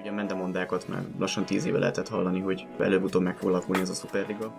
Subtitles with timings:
[0.00, 3.90] Ugye a mendemondákat már lassan tíz éve lehetett hallani, hogy előbb-utóbb meg fog alakulni ez
[3.90, 4.52] a szuperliga.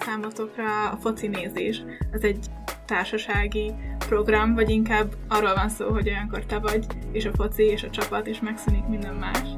[0.00, 2.46] Számotokra a foci nézés, az egy
[2.86, 7.82] társasági program, vagy inkább arról van szó, hogy olyankor te vagy, és a foci, és
[7.82, 9.48] a csapat, és megszűnik minden más.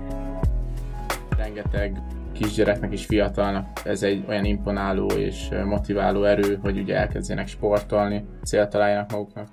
[1.36, 2.02] Rengeteg
[2.32, 8.70] kisgyereknek és fiatalnak ez egy olyan imponáló és motiváló erő, hogy ugye elkezdjenek sportolni, célt
[8.70, 9.48] találjanak maguknak.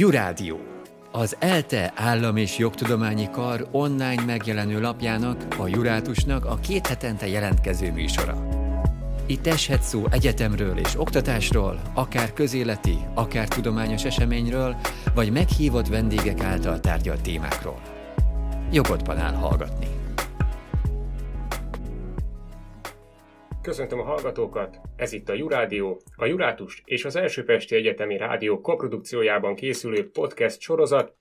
[0.00, 0.58] Jurádió.
[1.12, 7.92] Az ELTE állam és jogtudományi kar online megjelenő lapjának, a Jurátusnak a két hetente jelentkező
[7.92, 8.48] műsora.
[9.26, 14.76] Itt eshet szó egyetemről és oktatásról, akár közéleti, akár tudományos eseményről,
[15.14, 17.80] vagy meghívott vendégek által tárgyalt témákról.
[18.72, 19.99] Jogodban áll hallgatni.
[23.62, 24.80] Köszöntöm a hallgatókat!
[24.96, 30.60] Ez itt a Jurádió, a Jurátus és az Első Pesti Egyetemi Rádió koprodukciójában készülő podcast
[30.60, 31.14] sorozat,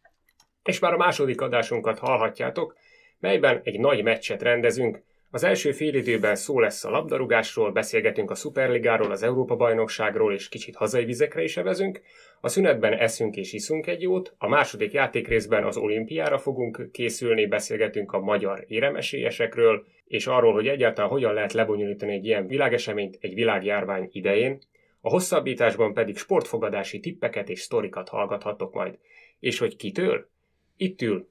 [0.64, 2.75] és már a második adásunkat hallhatjátok,
[3.19, 5.03] melyben egy nagy meccset rendezünk.
[5.31, 11.05] Az első félidőben szó lesz a labdarúgásról, beszélgetünk a Superligáról, az Európa-bajnokságról és kicsit hazai
[11.05, 12.02] vizekre is evezünk.
[12.42, 18.12] A szünetben eszünk és iszunk egy jót, a második játékrészben az olimpiára fogunk készülni, beszélgetünk
[18.12, 24.10] a magyar éremesélyesekről, és arról, hogy egyáltalán hogyan lehet lebonyolítani egy ilyen világeseményt egy világjárvány
[24.12, 24.60] idején.
[25.02, 28.98] A hosszabbításban pedig sportfogadási tippeket és sztorikat hallgathatok majd.
[29.40, 30.30] És hogy kitől?
[30.78, 31.30] Itt ül.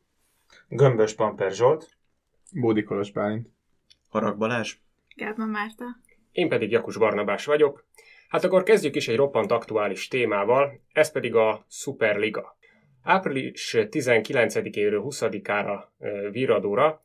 [0.69, 1.97] Gömbös Pamper Zsolt.
[2.53, 3.49] Bódi Kolos Bálint.
[4.09, 4.77] Harag Balázs.
[5.17, 5.85] Gádman Márta.
[6.33, 7.87] Én pedig Jakus Barnabás vagyok.
[8.29, 12.57] Hát akkor kezdjük is egy roppant aktuális témával, ez pedig a Superliga.
[13.03, 15.93] Április 19-éről 20-ára
[16.31, 17.01] viradóra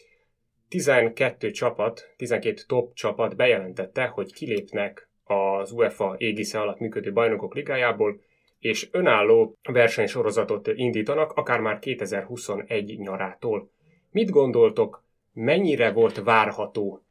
[0.67, 8.21] 12 csapat, 12 top csapat bejelentette, hogy kilépnek az UEFA égisze alatt működő bajnokok ligájából,
[8.59, 13.71] és önálló versenysorozatot indítanak, akár már 2021 nyarától.
[14.11, 17.03] Mit gondoltok, mennyire volt várható,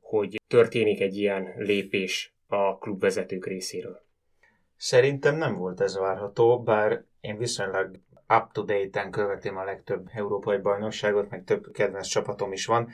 [0.00, 4.02] hogy történik egy ilyen lépés a klubvezetők részéről?
[4.76, 11.44] Szerintem nem volt ez várható, bár én viszonylag up-to-date-en követem a legtöbb európai bajnokságot, meg
[11.44, 12.88] több kedvenc csapatom is van.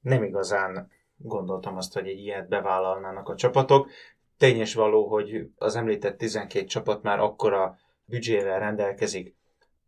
[0.00, 3.90] Nem igazán gondoltam azt, hogy egy ilyet bevállalnának a csapatok.
[4.38, 9.34] Tényes való, hogy az említett 12 csapat már akkora büdzsével rendelkezik,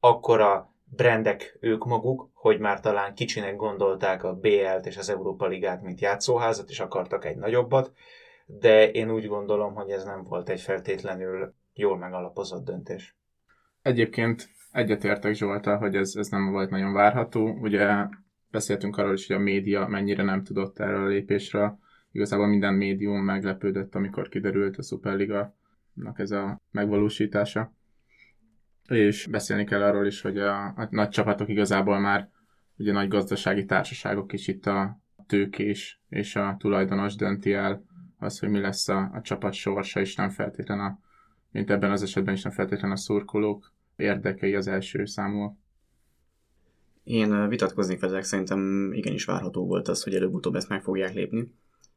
[0.00, 5.82] akkora brendek ők maguk, hogy már talán kicsinek gondolták a BL-t és az Európa Ligát,
[5.82, 7.92] mint játszóházat, és akartak egy nagyobbat,
[8.58, 13.16] de én úgy gondolom, hogy ez nem volt egy feltétlenül jól megalapozott döntés.
[13.82, 17.58] Egyébként egyetértek Zsoltal, hogy ez, ez nem volt nagyon várható.
[17.60, 18.06] Ugye
[18.50, 21.78] beszéltünk arról is, hogy a média mennyire nem tudott erről a lépésről.
[22.12, 27.72] Igazából minden médium meglepődött, amikor kiderült a Superliga-nak ez a megvalósítása.
[28.88, 32.28] És beszélni kell arról is, hogy a, a nagy csapatok igazából már
[32.76, 37.84] ugye nagy gazdasági társaságok is itt a tőkés és a tulajdonos dönti el
[38.20, 40.98] az, hogy mi lesz a, a csapat sorsa, és nem feltétlen a,
[41.50, 45.58] mint ebben az esetben is nem feltétlen a szurkolók érdekei az első számú.
[47.02, 51.54] Én vitatkoznék velek, szerintem igenis várható volt az, hogy előbb-utóbb ezt meg fogják lépni.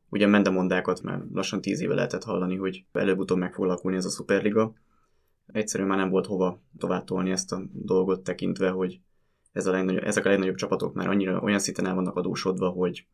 [0.09, 4.09] Ugye mendemondákat már lassan tíz éve lehetett hallani, hogy előbb-utóbb meg fog alakulni ez a
[4.09, 4.73] Superliga.
[5.47, 8.99] Egyszerűen már nem volt hova tovább tolni ezt a dolgot tekintve, hogy
[9.51, 13.07] ez a legnagyobb, ezek a legnagyobb csapatok már annyira olyan szinten el vannak adósodva, hogy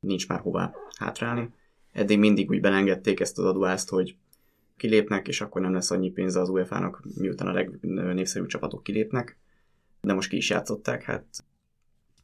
[0.00, 1.50] nincs már hová hátrálni.
[1.96, 4.16] Eddig mindig úgy belengedték ezt az adóást, hogy
[4.76, 9.38] kilépnek, és akkor nem lesz annyi pénze az UEFA-nak, miután a legnépszerűbb csapatok kilépnek.
[10.00, 11.24] De most ki is játszották, hát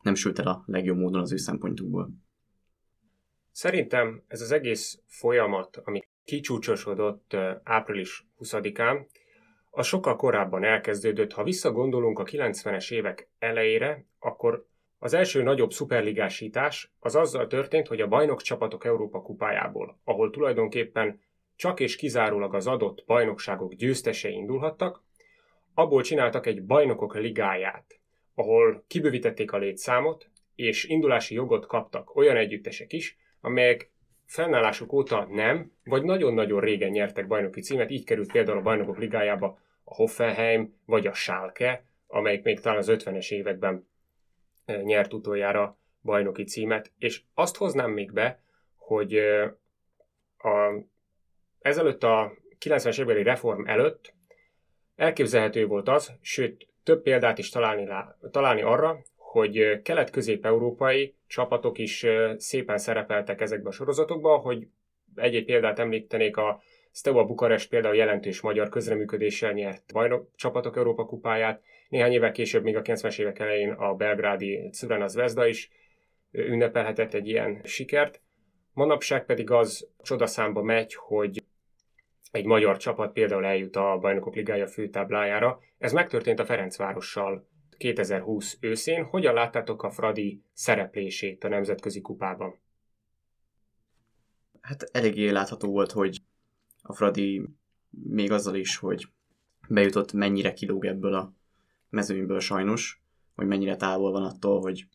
[0.02, 2.10] nem sült el a legjobb módon az ő szempontjukból.
[3.50, 9.06] Szerintem ez az egész folyamat, ami kicsúcsosodott április 20-án,
[9.70, 11.32] az sokkal korábban elkezdődött.
[11.32, 14.66] Ha visszagondolunk a 90-es évek elejére, akkor
[15.02, 21.20] az első nagyobb szuperligásítás az azzal történt, hogy a bajnok csapatok Európa kupájából, ahol tulajdonképpen
[21.56, 25.02] csak és kizárólag az adott bajnokságok győztesei indulhattak,
[25.74, 28.00] abból csináltak egy bajnokok ligáját,
[28.34, 33.90] ahol kibővítették a létszámot, és indulási jogot kaptak olyan együttesek is, amelyek
[34.26, 39.58] fennállásuk óta nem, vagy nagyon-nagyon régen nyertek bajnoki címet, így került például a bajnokok ligájába
[39.84, 43.90] a Hoffenheim, vagy a Schalke, amelyik még talán az 50-es években
[44.66, 48.40] nyert utoljára bajnoki címet, és azt hoznám még be,
[48.76, 49.16] hogy
[50.38, 50.72] a,
[51.60, 54.14] ezelőtt a 90-es évekbeli reform előtt
[54.96, 57.88] elképzelhető volt az, sőt több példát is találni,
[58.30, 62.06] találni arra, hogy kelet-közép-európai csapatok is
[62.36, 64.66] szépen szerepeltek ezekbe a sorozatokba, hogy
[65.14, 66.62] egy-egy példát említenék, a
[66.92, 71.62] Steaua Bukarest például jelentős magyar közreműködéssel nyert bajnok csapatok Európa kupáját,
[71.92, 75.70] néhány évvel később, még a 90-es évek elején a belgrádi Crvena Zvezda is
[76.30, 78.20] ünnepelhetett egy ilyen sikert.
[78.72, 81.42] Manapság pedig az csodaszámba megy, hogy
[82.30, 85.60] egy magyar csapat például eljut a Bajnokok Ligája főtáblájára.
[85.78, 89.04] Ez megtörtént a Ferencvárossal 2020 őszén.
[89.04, 92.60] Hogyan láttátok a Fradi szereplését a nemzetközi kupában?
[94.60, 96.18] Hát eléggé látható volt, hogy
[96.82, 97.42] a Fradi
[97.90, 99.04] még azzal is, hogy
[99.68, 101.40] bejutott, mennyire kilóg ebből a
[101.92, 103.02] mezőnyből sajnos,
[103.34, 104.88] hogy mennyire távol van attól, hogy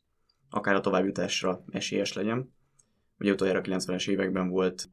[0.50, 2.54] akár a továbbjutásra esélyes legyen.
[3.20, 4.90] Ugye utoljára 90-es években volt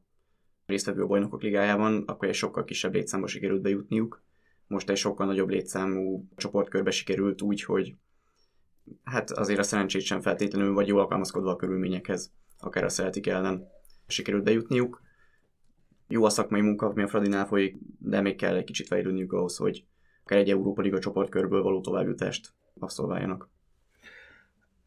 [0.65, 4.23] résztvevő a bajnokok ligájában, akkor egy sokkal kisebb létszámba sikerült bejutniuk.
[4.67, 7.95] Most egy sokkal nagyobb létszámú csoportkörbe sikerült úgy, hogy
[9.03, 13.67] hát azért a szerencsét sem feltétlenül, vagy jól alkalmazkodva a körülményekhez, akár a Celtic ellen
[14.07, 15.01] sikerült bejutniuk.
[16.07, 19.57] Jó a szakmai munka, ami a Fradinál folyik, de még kell egy kicsit fejlődniük ahhoz,
[19.57, 19.85] hogy
[20.25, 23.49] akár egy Európa Liga csoportkörből való továbbjutást abszolváljanak.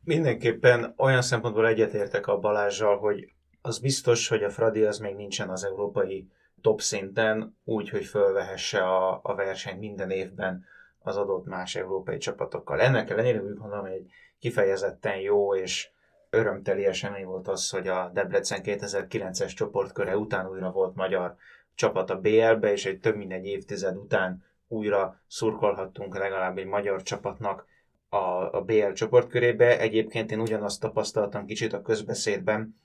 [0.05, 3.33] Mindenképpen olyan szempontból egyetértek a Balázsjal, hogy
[3.63, 6.29] az biztos, hogy a Fradi az még nincsen az európai
[6.61, 10.65] top szinten, úgy, hogy fölvehesse a, a versenyt minden évben
[10.99, 12.81] az adott más európai csapatokkal.
[12.81, 15.91] Ennek ellenére úgy gondolom, hogy egy kifejezetten jó és
[16.31, 21.37] örömteli esemény volt az, hogy a Debrecen 2009-es csoportköre után újra volt magyar
[21.75, 27.03] csapat a BL-be, és egy több mint egy évtized után újra szurkolhattunk legalább egy magyar
[27.03, 27.67] csapatnak
[28.09, 29.79] a, a BL csoportkörébe.
[29.79, 32.81] Egyébként én ugyanazt tapasztaltam kicsit a közbeszédben,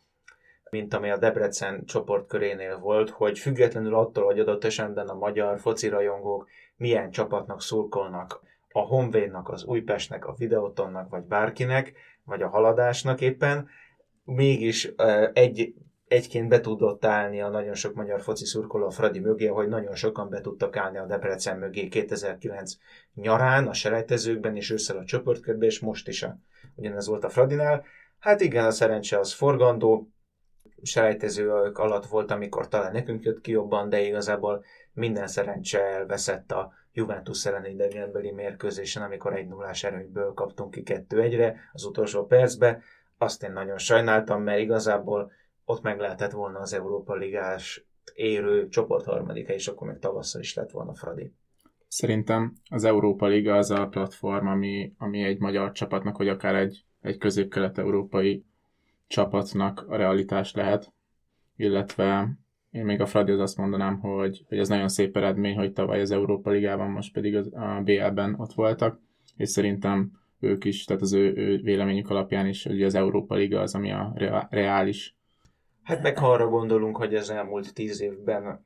[0.70, 5.88] mint ami a Debrecen csoportkörénél volt, hogy függetlenül attól, hogy adott esetben a magyar foci
[5.88, 8.42] rajongók milyen csapatnak szurkolnak,
[8.72, 11.94] a Honvédnak, az Újpestnek, a Videotonnak, vagy bárkinek,
[12.24, 13.70] vagy a Haladásnak éppen,
[14.24, 14.92] mégis
[15.34, 15.74] egy,
[16.14, 20.30] egyként be tudott állni a nagyon sok magyar foci szurkoló Fradi mögé, hogy nagyon sokan
[20.30, 22.74] be tudtak állni a Debrecen mögé 2009
[23.14, 26.38] nyarán, a selejtezőkben, és ősszel a csoportkörbe, és most is a,
[26.76, 27.86] ugyanez volt a Fradinál.
[28.20, 30.10] Hát igen, a szerencse az forgandó,
[30.82, 34.64] selejtező alatt volt, amikor talán nekünk jött ki jobban, de igazából
[34.94, 41.22] minden szerencse elveszett a Juventus elleni idegenbeli mérkőzésen, amikor egy nullás erőből kaptunk ki kettő
[41.22, 42.82] egyre az utolsó percbe.
[43.18, 45.32] Azt én nagyon sajnáltam, mert igazából
[45.66, 50.72] ott meg lehetett volna az Európa Ligás érő csoportharmadika, és akkor még tavasszal is lett
[50.72, 51.34] volna Fradi.
[51.88, 56.86] Szerintem az Európa Liga az a platform, ami, ami egy magyar csapatnak, vagy akár egy,
[57.02, 58.46] egy közép-kelet-európai
[59.08, 60.94] csapatnak a realitás lehet,
[61.56, 62.38] illetve
[62.72, 66.02] én még a Fradi az azt mondanám, hogy, hogy ez nagyon szép eredmény, hogy tavaly
[66.02, 69.00] az Európa Ligában, most pedig az, a BL-ben ott voltak,
[69.36, 73.60] és szerintem ők is, tehát az ő, ő véleményük alapján is, hogy az Európa Liga
[73.62, 74.14] az, ami a
[74.50, 75.16] reális.
[75.84, 78.66] Hát meg ha arra gondolunk, hogy az elmúlt tíz évben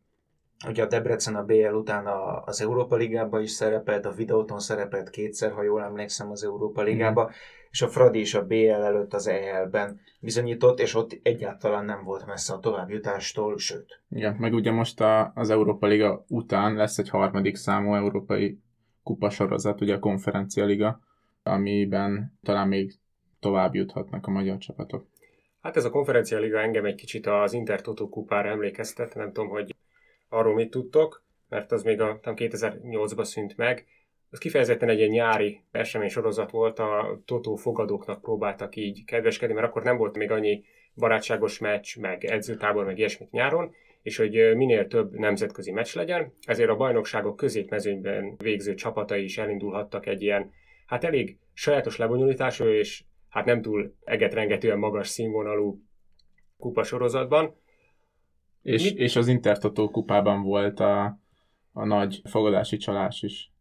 [0.65, 5.09] Ugye a Debrecen a BL után a, az Európa Ligában is szerepelt, a Videóton szerepelt
[5.09, 7.31] kétszer, ha jól emlékszem, az Európa Ligába, mm.
[7.71, 12.25] és a Fradi is a BL előtt az EL-ben bizonyított, és ott egyáltalán nem volt
[12.25, 14.01] messze a továbbjutástól, sőt.
[14.09, 18.59] Igen, meg ugye most a, az Európa Liga után lesz egy harmadik számú európai
[19.03, 20.99] kupasorozat, ugye a Konferencia Liga,
[21.43, 22.99] amiben talán még
[23.39, 25.05] tovább juthatnak a magyar csapatok.
[25.67, 29.49] Hát ez a konferencia liga engem egy kicsit az Inter Toto kupára emlékeztet, nem tudom,
[29.49, 29.75] hogy
[30.29, 33.85] arról mit tudtok, mert az még a 2008-ban szűnt meg.
[34.29, 39.67] Az kifejezetten egy ilyen nyári esemény sorozat volt, a Totó fogadóknak próbáltak így kedveskedni, mert
[39.67, 40.63] akkor nem volt még annyi
[40.95, 46.69] barátságos meccs, meg edzőtábor, meg ilyesmit nyáron, és hogy minél több nemzetközi meccs legyen, ezért
[46.69, 50.51] a bajnokságok középmezőnyben végző csapatai is elindulhattak egy ilyen,
[50.85, 55.81] hát elég sajátos lebonyolítású, és hát nem túl egetrengetően magas színvonalú
[56.57, 57.55] kupasorozatban,
[58.61, 61.19] és, és az Intertotó kupában volt a,
[61.71, 63.51] a nagy fogadási csalás is.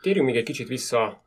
[0.00, 1.24] Térjünk még egy kicsit vissza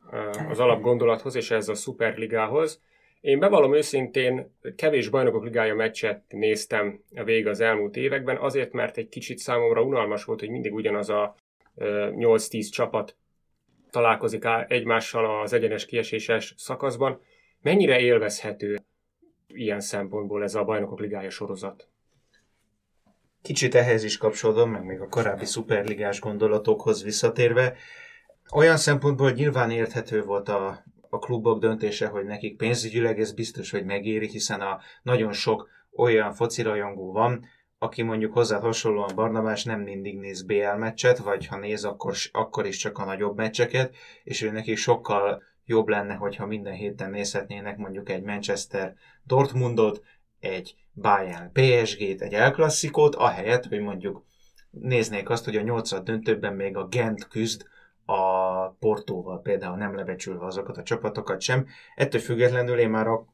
[0.49, 2.81] az alapgondolathoz, és ez a Superligához.
[3.21, 9.09] Én bevallom őszintén, kevés bajnokok ligája meccset néztem végig az elmúlt években, azért, mert egy
[9.09, 11.35] kicsit számomra unalmas volt, hogy mindig ugyanaz a
[11.77, 13.15] 8-10 csapat
[13.89, 17.21] találkozik egymással az egyenes kieséses szakaszban.
[17.61, 18.79] Mennyire élvezhető
[19.47, 21.87] ilyen szempontból ez a bajnokok ligája sorozat?
[23.41, 27.75] Kicsit ehhez is kapcsolódom, meg még a korábbi szuperligás gondolatokhoz visszatérve.
[28.53, 33.85] Olyan szempontból nyilván érthető volt a, a klubok döntése, hogy nekik pénzügyileg ez biztos, hogy
[33.85, 37.45] megéri, hiszen a nagyon sok olyan focirajongó van,
[37.77, 42.65] aki mondjuk hozzá hasonlóan Barnabás nem mindig néz BL meccset, vagy ha néz, akkor, akkor
[42.65, 47.77] is csak a nagyobb meccseket, és ő neki sokkal jobb lenne, hogyha minden héten nézhetnének
[47.77, 50.03] mondjuk egy Manchester Dortmundot,
[50.39, 54.25] egy Bayern PSG-t, egy El Classicót, ahelyett, hogy mondjuk
[54.69, 57.65] néznék azt, hogy a nyolcad döntőben még a Gent küzd
[58.05, 61.67] a Portóval például nem lebecsülve azokat a csapatokat sem.
[61.95, 63.29] Ettől függetlenül én már ak-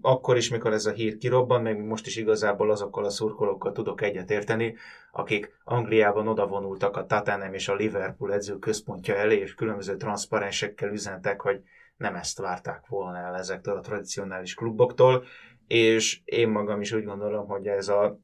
[0.00, 4.02] akkor is, mikor ez a hír kirobban, meg most is igazából azokkal a szurkolókkal tudok
[4.02, 4.76] egyetérteni,
[5.12, 11.40] akik Angliában odavonultak a Tottenham és a Liverpool edző központja elé, és különböző transzparensekkel üzentek,
[11.40, 11.60] hogy
[11.96, 15.24] nem ezt várták volna el ezektől a tradicionális kluboktól,
[15.66, 18.18] és én magam is úgy gondolom, hogy ez a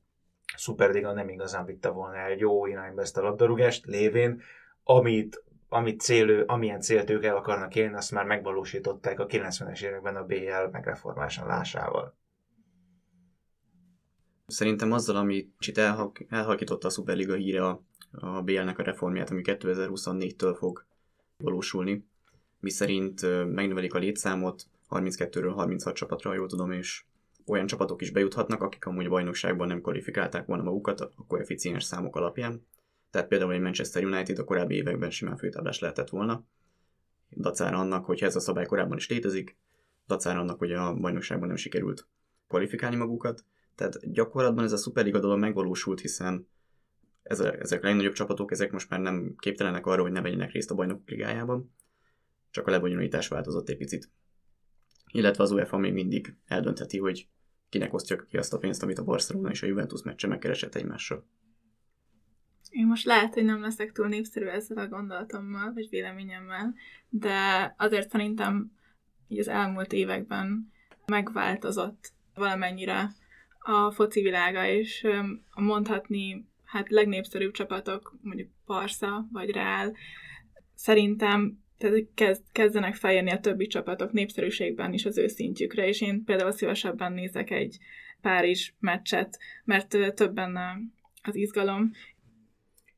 [0.56, 4.42] Superliga nem igazán vitte volna el jó irányba ezt a labdarúgást, lévén,
[4.84, 5.43] amit
[5.74, 10.24] amit célő, amilyen célt ők el akarnak élni, azt már megvalósították a 90-es években a
[10.24, 12.16] BL megreformálásával.
[14.46, 19.40] Szerintem azzal, ami kicsit elhak, elhalkította a Superliga híre a, a BL-nek a reformját, ami
[19.44, 20.84] 2024-től fog
[21.36, 22.06] valósulni,
[22.60, 23.22] mi szerint
[23.54, 27.04] megnövelik a létszámot 32-ről 36 csapatra, jól tudom, és
[27.46, 32.16] olyan csapatok is bejuthatnak, akik amúgy a bajnokságban nem kvalifikálták volna magukat a koeficiens számok
[32.16, 32.66] alapján.
[33.14, 36.44] Tehát például egy Manchester United a korábbi években simán főtáblás lehetett volna.
[37.30, 39.56] Dacára annak, hogy ez a szabály korábban is létezik,
[40.06, 42.08] dacára annak, hogy a bajnokságban nem sikerült
[42.48, 43.44] kvalifikálni magukat.
[43.74, 46.48] Tehát gyakorlatban ez a Superliga dolog megvalósult, hiszen
[47.22, 50.70] ezek, ezek a legnagyobb csapatok, ezek most már nem képtelenek arra, hogy ne vegyenek részt
[50.70, 51.74] a bajnokok ligájában,
[52.50, 54.10] csak a lebonyolítás változott egy picit.
[55.12, 57.28] Illetve az UEFA még mindig eldöntheti, hogy
[57.68, 61.26] kinek osztja ki azt a pénzt, amit a Barcelona és a Juventus meccse megkeresett egymással.
[62.74, 66.74] Én most lehet, hogy nem leszek túl népszerű ezzel a gondolatommal, vagy véleményemmel,
[67.08, 68.72] de azért szerintem
[69.28, 70.72] így az elmúlt években
[71.06, 73.10] megváltozott valamennyire
[73.58, 75.06] a foci világa, és
[75.54, 79.96] mondhatni, hát legnépszerűbb csapatok, mondjuk Barca vagy Real,
[80.74, 86.24] szerintem tehát kezd, kezdenek feljönni a többi csapatok népszerűségben is az ő szintjükre, és én
[86.24, 87.78] például szívesebben nézek egy
[88.20, 90.78] Párizs meccset, mert több benne
[91.22, 91.90] az izgalom,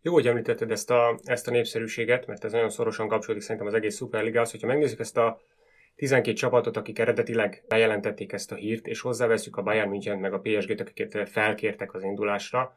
[0.06, 3.74] jó, hogy említetted ezt a, ezt a népszerűséget, mert ez nagyon szorosan kapcsolódik szerintem az
[3.74, 4.50] egész Superligához.
[4.50, 5.40] Hogyha megnézzük ezt a
[5.96, 10.40] 12 csapatot, akik eredetileg bejelentették ezt a hírt, és hozzáveszünk a Bayern München meg a
[10.40, 12.74] PSG-t, akiket felkértek az indulásra,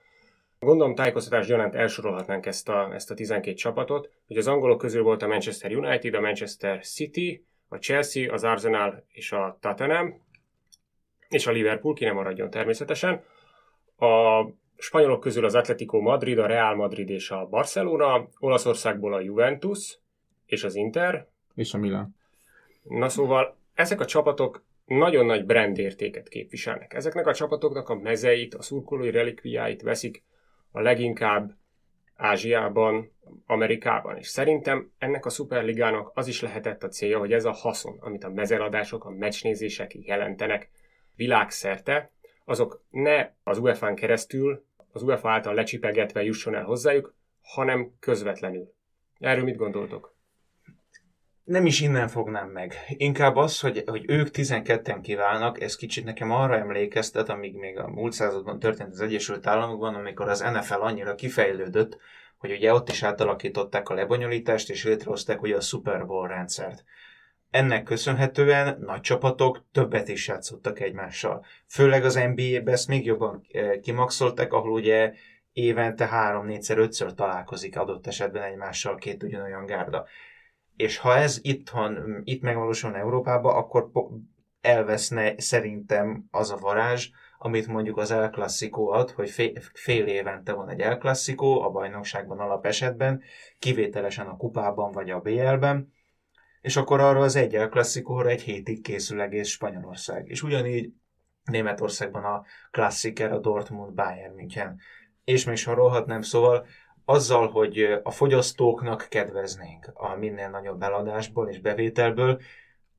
[0.59, 5.21] Gondolom tájékoztatás gyanánt elsorolhatnánk ezt a, ezt a 12 csapatot, hogy az angolok közül volt
[5.21, 10.21] a Manchester United, a Manchester City, a Chelsea, az Arsenal és a Tottenham,
[11.29, 13.23] és a Liverpool, ki nem maradjon természetesen.
[13.97, 14.41] A
[14.79, 19.99] spanyolok közül az Atletico Madrid, a Real Madrid és a Barcelona, Olaszországból a Juventus
[20.45, 21.27] és az Inter.
[21.55, 22.15] És a Milan.
[22.83, 26.93] Na szóval ezek a csapatok nagyon nagy brandértéket képviselnek.
[26.93, 30.23] Ezeknek a csapatoknak a mezeit, a szurkolói relikviáit veszik
[30.71, 31.51] a leginkább
[32.15, 33.11] Ázsiában,
[33.45, 34.17] Amerikában.
[34.17, 38.23] És szerintem ennek a szuperligának az is lehetett a célja, hogy ez a haszon, amit
[38.23, 40.69] a mezeladások, a meccsnézések jelentenek
[41.15, 42.11] világszerte,
[42.45, 48.73] azok ne az UEFA-n keresztül az UEFA által lecsipegetve jusson el hozzájuk, hanem közvetlenül.
[49.19, 50.17] Erről mit gondoltok?
[51.43, 52.73] Nem is innen fognám meg.
[52.87, 57.87] Inkább az, hogy, hogy ők 12-en kiválnak, ez kicsit nekem arra emlékeztet, amíg még a
[57.87, 61.97] múlt században történt az Egyesült Államokban, amikor az NFL annyira kifejlődött,
[62.37, 66.83] hogy ugye ott is átalakították a lebonyolítást, és létrehozták ugye a Super Bowl rendszert
[67.49, 71.45] ennek köszönhetően nagy csapatok többet is játszottak egymással.
[71.67, 75.13] Főleg az NBA-ben ezt még jobban eh, kimaxolták, ahol ugye
[75.53, 80.05] évente három, négyszer, ötször találkozik adott esetben egymással két ugyanolyan gárda.
[80.75, 83.89] És ha ez itthon, itt megvalósul Európában, akkor
[84.61, 89.29] elveszne szerintem az a varázs, amit mondjuk az El Clasico ad, hogy
[89.73, 93.21] fél, évente van egy El Clasico, a bajnokságban alapesetben,
[93.59, 95.93] kivételesen a kupában vagy a BL-ben,
[96.61, 100.27] és akkor arra az egy klasszikóra egy hétig készül egész Spanyolország.
[100.27, 100.93] És ugyanígy
[101.43, 104.79] Németországban a klassziker, a Dortmund, Bayern München.
[105.23, 106.65] És még sorolhatnám, szóval
[107.05, 112.41] azzal, hogy a fogyasztóknak kedveznénk a minél nagyobb eladásból és bevételből,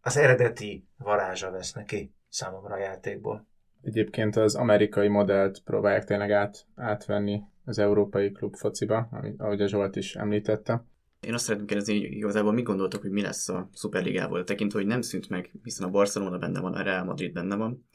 [0.01, 3.47] az eredeti varázsa vesz neki számomra a játékból.
[3.83, 9.97] Egyébként az amerikai modellt próbálják tényleg át, átvenni az európai klub fociba, ahogy a Zsolt
[9.97, 10.85] is említette.
[11.21, 14.89] Én azt szeretném kérdezni, hogy igazából mit gondoltok, hogy mi lesz a Superligával, tekintve, hogy
[14.89, 17.89] nem szűnt meg, hiszen a Barcelona benne van, a Real Madrid benne van,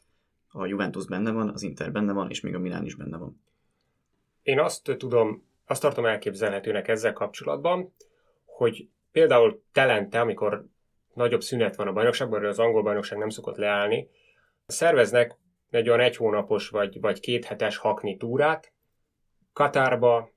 [0.48, 3.42] a Juventus benne van, az Inter benne van, és még a Milán is benne van.
[4.42, 7.94] Én azt tudom, azt tartom elképzelhetőnek ezzel kapcsolatban,
[8.44, 10.66] hogy például telente, amikor
[11.14, 14.08] nagyobb szünet van a bajnokságban, az angol bajnokság nem szokott leállni,
[14.66, 15.38] szerveznek
[15.70, 18.72] egy olyan egy hónapos vagy, vagy két hetes hakni túrát,
[19.52, 20.30] Katárba,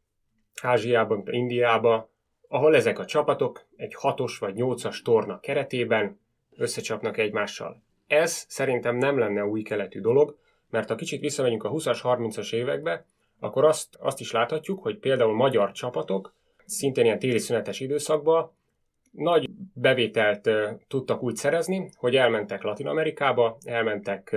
[0.61, 2.11] Ázsiába, Indiába,
[2.51, 6.19] ahol ezek a csapatok egy hatos vagy nyolcas torna keretében
[6.55, 7.81] összecsapnak egymással.
[8.07, 10.37] Ez szerintem nem lenne új keletű dolog,
[10.69, 13.05] mert ha kicsit visszamegyünk a 20-as, 30-as évekbe,
[13.39, 16.33] akkor azt, azt is láthatjuk, hogy például magyar csapatok
[16.65, 18.51] szintén ilyen téli szünetes időszakban
[19.11, 20.49] nagy bevételt
[20.87, 24.35] tudtak úgy szerezni, hogy elmentek Latin Amerikába, elmentek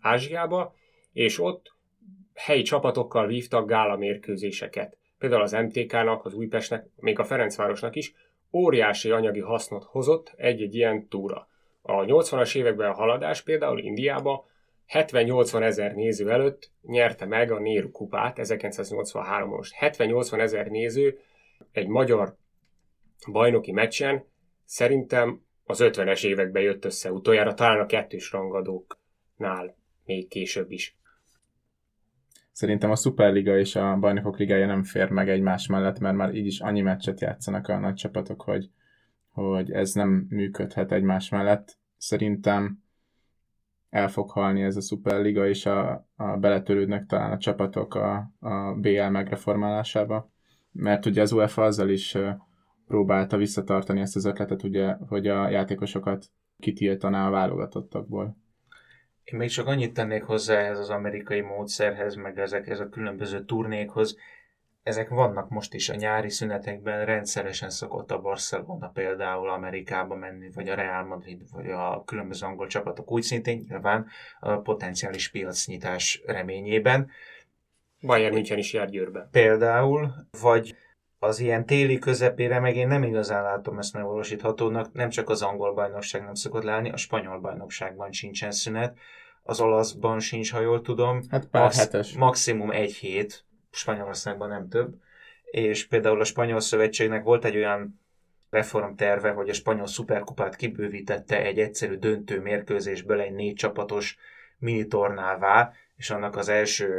[0.00, 0.74] Ázsiába,
[1.12, 1.74] és ott
[2.34, 4.96] helyi csapatokkal vívtak gála mérkőzéseket.
[5.18, 8.14] Például az MTK-nak, az Újpestnek, még a Ferencvárosnak is
[8.52, 11.48] óriási anyagi hasznot hozott egy-egy ilyen túra.
[11.82, 14.46] A 80-as években a haladás például Indiába
[14.92, 19.74] 70-80 ezer néző előtt nyerte meg a Néru kupát 1983 most.
[19.80, 21.18] 70-80 ezer néző
[21.72, 22.36] egy magyar
[23.32, 24.24] bajnoki meccsen
[24.64, 30.95] szerintem az 50-es években jött össze utoljára, talán a kettős rangadóknál még később is.
[32.56, 36.46] Szerintem a Superliga és a Bajnokok Ligája nem fér meg egymás mellett, mert már így
[36.46, 38.70] is annyi meccset játszanak a nagy csapatok, hogy,
[39.28, 41.78] hogy ez nem működhet egymás mellett.
[41.96, 42.82] Szerintem
[43.90, 48.74] el fog halni ez a Superliga, és a, a beletörődnek talán a csapatok a, a
[48.74, 50.30] BL megreformálásába.
[50.72, 52.16] Mert ugye az UEFA azzal is
[52.86, 56.26] próbálta visszatartani ezt az ötletet, ugye, hogy a játékosokat
[56.58, 58.36] kitiltaná a válogatottakból.
[59.26, 64.16] Én még csak annyit tennék hozzá ez az amerikai módszerhez, meg ezekhez a különböző turnékhoz.
[64.82, 70.68] Ezek vannak most is a nyári szünetekben, rendszeresen szokott a Barcelona például Amerikába menni, vagy
[70.68, 74.06] a Real Madrid, vagy a különböző angol csapatok úgy szintén nyilván
[74.40, 77.10] a potenciális piacnyitás reményében.
[78.00, 79.28] Bayern München is jár Győrbe.
[79.30, 80.76] Például, vagy
[81.26, 85.74] az ilyen téli közepére meg én nem igazán látom ezt megvalósíthatónak, nem csak az angol
[85.74, 88.98] bajnokság nem szokott lelni, a spanyol bajnokságban sincsen szünet,
[89.42, 91.20] az olaszban sincs, ha jól tudom.
[91.30, 92.12] Hát pár Max, hetes.
[92.12, 94.94] Maximum egy hét, Spanyolországban nem több,
[95.44, 98.00] és például a Spanyol Szövetségnek volt egy olyan
[98.50, 104.16] reformterve, hogy a spanyol szuperkupát kibővítette egy egyszerű döntő mérkőzésből egy négy csapatos
[104.58, 106.90] minitornává, és annak az első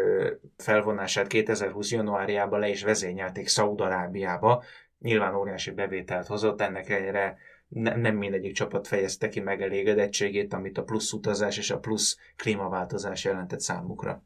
[0.58, 1.92] felvonását 2020.
[1.92, 4.64] januárjában le is vezényelték Szaúd-Arábiába.
[5.00, 10.84] Nyilván óriási bevételt hozott, ennek ellenére ne, nem mindegyik csapat fejezte ki megelégedettségét, amit a
[10.84, 14.24] plusz utazás és a plusz klímaváltozás jelentett számukra.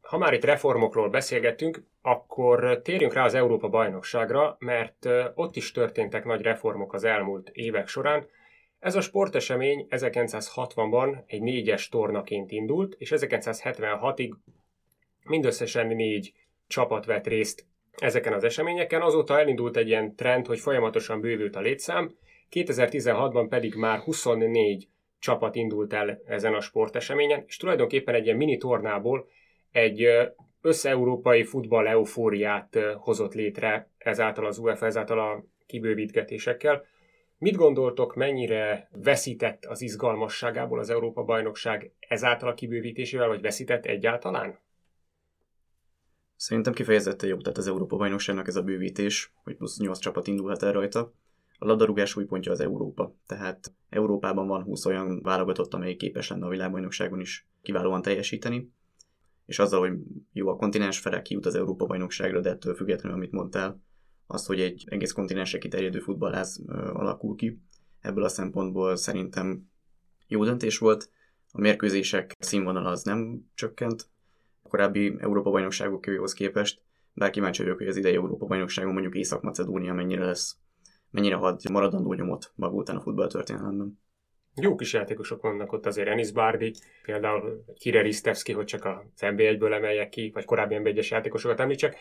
[0.00, 6.24] Ha már itt reformokról beszélgettünk, akkor térjünk rá az Európa bajnokságra, mert ott is történtek
[6.24, 8.26] nagy reformok az elmúlt évek során.
[8.80, 14.30] Ez a sportesemény 1960-ban egy négyes tornaként indult, és 1976-ig
[15.24, 16.32] mindösszesen négy
[16.66, 17.66] csapat vett részt
[17.96, 19.00] ezeken az eseményeken.
[19.00, 22.14] Azóta elindult egy ilyen trend, hogy folyamatosan bővült a létszám,
[22.50, 24.88] 2016-ban pedig már 24
[25.18, 29.28] csapat indult el ezen a sporteseményen, és tulajdonképpen egy ilyen mini tornából
[29.72, 30.08] egy
[30.60, 36.84] összeurópai futball eufóriát hozott létre ezáltal az UEFA, ezáltal a kibővítgetésekkel.
[37.40, 44.58] Mit gondoltok, mennyire veszített az izgalmasságából az Európa bajnokság ezáltal a kibővítésével, vagy veszített egyáltalán?
[46.36, 50.62] Szerintem kifejezetten jó tett az Európa bajnokságnak ez a bővítés, hogy plusz 8 csapat indulhat
[50.62, 51.12] el rajta.
[51.58, 56.50] A labdarúgás újpontja az Európa, tehát Európában van 20 olyan válogatott, amely képes lenne a
[56.50, 58.72] világbajnokságon is kiválóan teljesíteni,
[59.46, 59.98] és azzal, hogy
[60.32, 63.80] jó a kontinens fele kijut az Európa bajnokságra, de ettől függetlenül, amit mondtál,
[64.32, 66.62] az, hogy egy egész kontinensre kiterjedő futballáz
[66.92, 67.60] alakul ki.
[68.00, 69.70] Ebből a szempontból szerintem
[70.26, 71.10] jó döntés volt.
[71.52, 74.08] A mérkőzések színvonala az nem csökkent
[74.62, 79.94] a korábbi Európa bajnokságokhoz képest, bár kíváncsi vagyok, hogy az idei Európa bajnokságon mondjuk Észak-Macedónia
[79.94, 80.56] mennyire lesz,
[81.10, 83.98] mennyire had maradandó nyomot maga után a futballtörténelemben.
[84.54, 89.72] Jó kis játékosok vannak ott azért, Enis Bárdi, például Kire Ristevski, hogy csak a NB1-ből
[89.72, 91.96] emeljek ki, vagy korábbi NB1-es játékosokat említsek.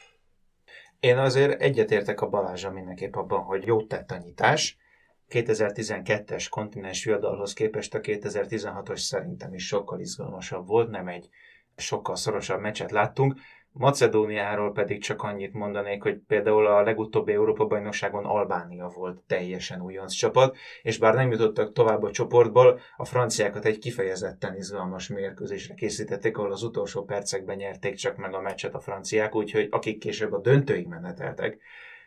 [1.00, 4.78] Én azért egyetértek a Balázsa mindenképp abban, hogy jót tett a nyitás.
[5.30, 11.30] 2012-es kontinens viadalhoz képest a 2016-os szerintem is sokkal izgalmasabb volt, nem egy
[11.76, 13.36] sokkal szorosabb meccset láttunk.
[13.72, 20.58] Macedóniáról pedig csak annyit mondanék, hogy például a legutóbbi Európa-bajnokságon Albánia volt teljesen újonc csapat,
[20.82, 26.52] és bár nem jutottak tovább a csoportból, a franciákat egy kifejezetten izgalmas mérkőzésre készítették, ahol
[26.52, 30.88] az utolsó percekben nyerték csak meg a meccset a franciák, úgyhogy akik később a döntőig
[30.88, 31.58] meneteltek.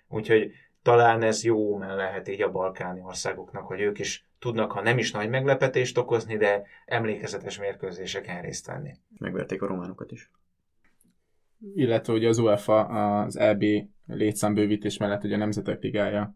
[0.09, 0.51] Úgyhogy
[0.83, 4.99] talán ez jó men lehet így a balkáni országoknak, hogy ők is tudnak, ha nem
[4.99, 8.95] is nagy meglepetést okozni, de emlékezetes mérkőzéseken részt venni.
[9.19, 10.31] Megverték a románokat is
[11.75, 13.65] illetve ugye az UEFA az EB
[14.07, 16.35] létszámbővítés mellett ugye a Nemzetek Ligája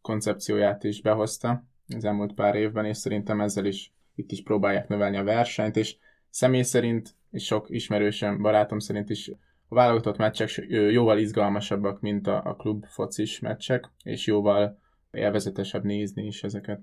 [0.00, 5.16] koncepcióját is behozta az elmúlt pár évben, és szerintem ezzel is itt is próbálják növelni
[5.16, 5.96] a versenyt, és
[6.30, 9.30] személy szerint, és sok ismerősöm, barátom szerint is
[9.68, 14.78] a válogatott meccsek jóval izgalmasabbak, mint a, a klub focis meccsek, és jóval
[15.10, 16.80] élvezetesebb nézni is ezeket.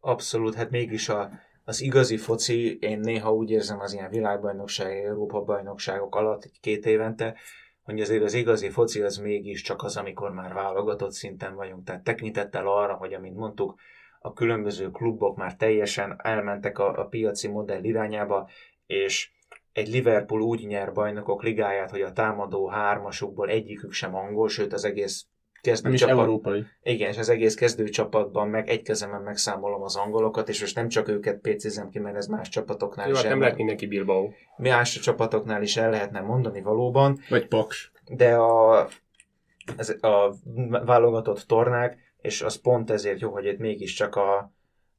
[0.00, 1.30] Abszolút, hát mégis a,
[1.70, 7.36] az igazi foci, én néha úgy érzem az ilyen világbajnokság, Európa bajnokságok alatt, két évente,
[7.82, 11.84] hogy azért az igazi foci az mégiscsak az, amikor már válogatott szinten vagyunk.
[11.84, 13.80] Tehát tekintettel arra, hogy amint mondtuk,
[14.20, 18.48] a különböző klubok már teljesen elmentek a, a piaci modell irányába,
[18.86, 19.30] és
[19.72, 24.84] egy Liverpool úgy nyer bajnokok ligáját, hogy a támadó hármasukból egyikük sem angol, sőt az
[24.84, 25.26] egész
[25.60, 26.64] kezdő Nem is csapat, európai.
[26.82, 30.88] igen, és az egész kezdő csapatban meg egy kezemen megszámolom az angolokat, és most nem
[30.88, 34.28] csak őket pécézem ki, mert ez más csapatoknál Jó, is hát nem lehet mindenki Bilbao.
[34.56, 37.92] más csapatoknál is el lehetne mondani valóban, Vagy Paks.
[38.08, 38.88] de a,
[39.76, 40.34] ez, a
[40.84, 44.52] válogatott tornák, és az pont ezért jó, hogy itt mégiscsak a,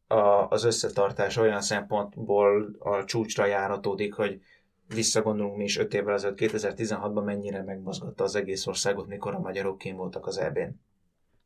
[0.08, 4.42] a, az összetartás olyan szempontból a csúcsra járatódik, hogy
[4.94, 9.78] visszagondolunk mi is 5 évvel ezelőtt, 2016-ban mennyire megmozgatta az egész országot, mikor a magyarok
[9.78, 10.80] kim voltak az EB-n.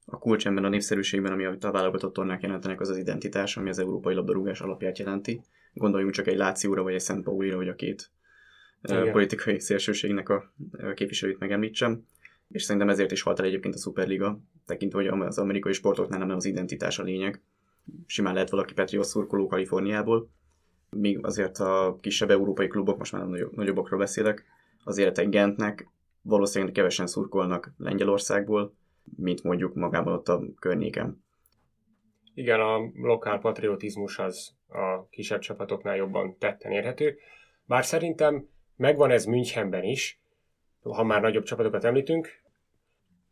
[0.05, 3.79] A kulcs ebben a népszerűségben, ami a válogatott tornák jelentenek, az az identitás, ami az
[3.79, 5.41] európai labdarúgás alapját jelenti.
[5.73, 8.11] Gondoljunk csak egy Lációra vagy egy Szent Paulira, hogy a két
[8.81, 9.11] Igen.
[9.11, 12.05] Politikai szélsőségnek a a képviselőit megemlítsem.
[12.47, 16.35] És szerintem ezért is halt el egyébként a Superliga, tekintve, hogy az amerikai sportoknál nem
[16.35, 17.41] az identitás a lényeg.
[18.05, 20.29] Simán lehet valaki Patriot szurkoló Kaliforniából,
[20.95, 24.45] míg azért a kisebb európai klubok, most már a nagyobb, nagyobbakról beszélek,
[24.83, 25.89] azért egy Gentnek
[26.21, 28.73] valószínűleg kevesen szurkolnak Lengyelországból,
[29.17, 31.23] mint mondjuk magában ott a környéken.
[32.33, 37.17] Igen, a lokál patriotizmus az a kisebb csapatoknál jobban tetten érhető.
[37.65, 40.19] Bár szerintem megvan ez Münchenben is,
[40.81, 42.43] ha már nagyobb csapatokat említünk,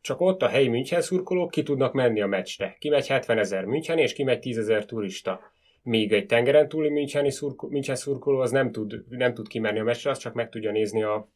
[0.02, 2.76] csak ott a helyi München szurkolók ki tudnak menni a meccsre.
[2.80, 5.52] Kimegy 70 ezer München, és kimegy 10 ezer turista.
[5.83, 9.83] Míg egy tengeren túli Müncheni szurko, München szurkoló az nem tud, nem tud kimenni a
[9.83, 11.29] meccsre, az csak meg tudja nézni a,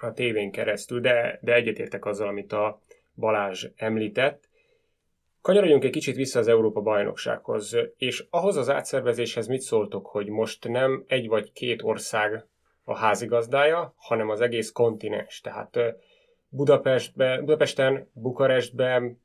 [0.00, 2.82] a tévén keresztül, de, de egyetértek azzal, amit a
[3.14, 4.48] Balázs említett.
[5.40, 10.68] Kanyarodjunk egy kicsit vissza az Európa bajnoksághoz, és ahhoz az átszervezéshez mit szóltok, hogy most
[10.68, 12.46] nem egy vagy két ország
[12.84, 15.40] a házigazdája, hanem az egész kontinens.
[15.40, 15.78] Tehát
[16.48, 19.20] Budapestbe, Budapesten, Bukarestben,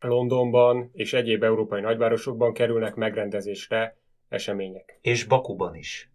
[0.00, 3.96] Londonban és egyéb európai nagyvárosokban kerülnek megrendezésre
[4.28, 4.98] események.
[5.00, 6.10] És Bakuban is.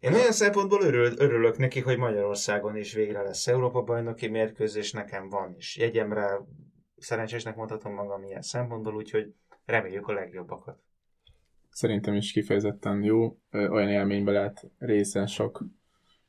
[0.00, 5.54] Én olyan szempontból örül, örülök neki, hogy Magyarországon is végre lesz Európa-bajnoki mérkőzés, nekem van
[5.56, 6.38] is jegyem rá,
[6.96, 10.78] szerencsésnek mondhatom magam ilyen szempontból, úgyhogy reméljük a legjobbakat.
[11.70, 13.38] Szerintem is kifejezetten jó.
[13.52, 15.64] Olyan élménybe lehet részen sok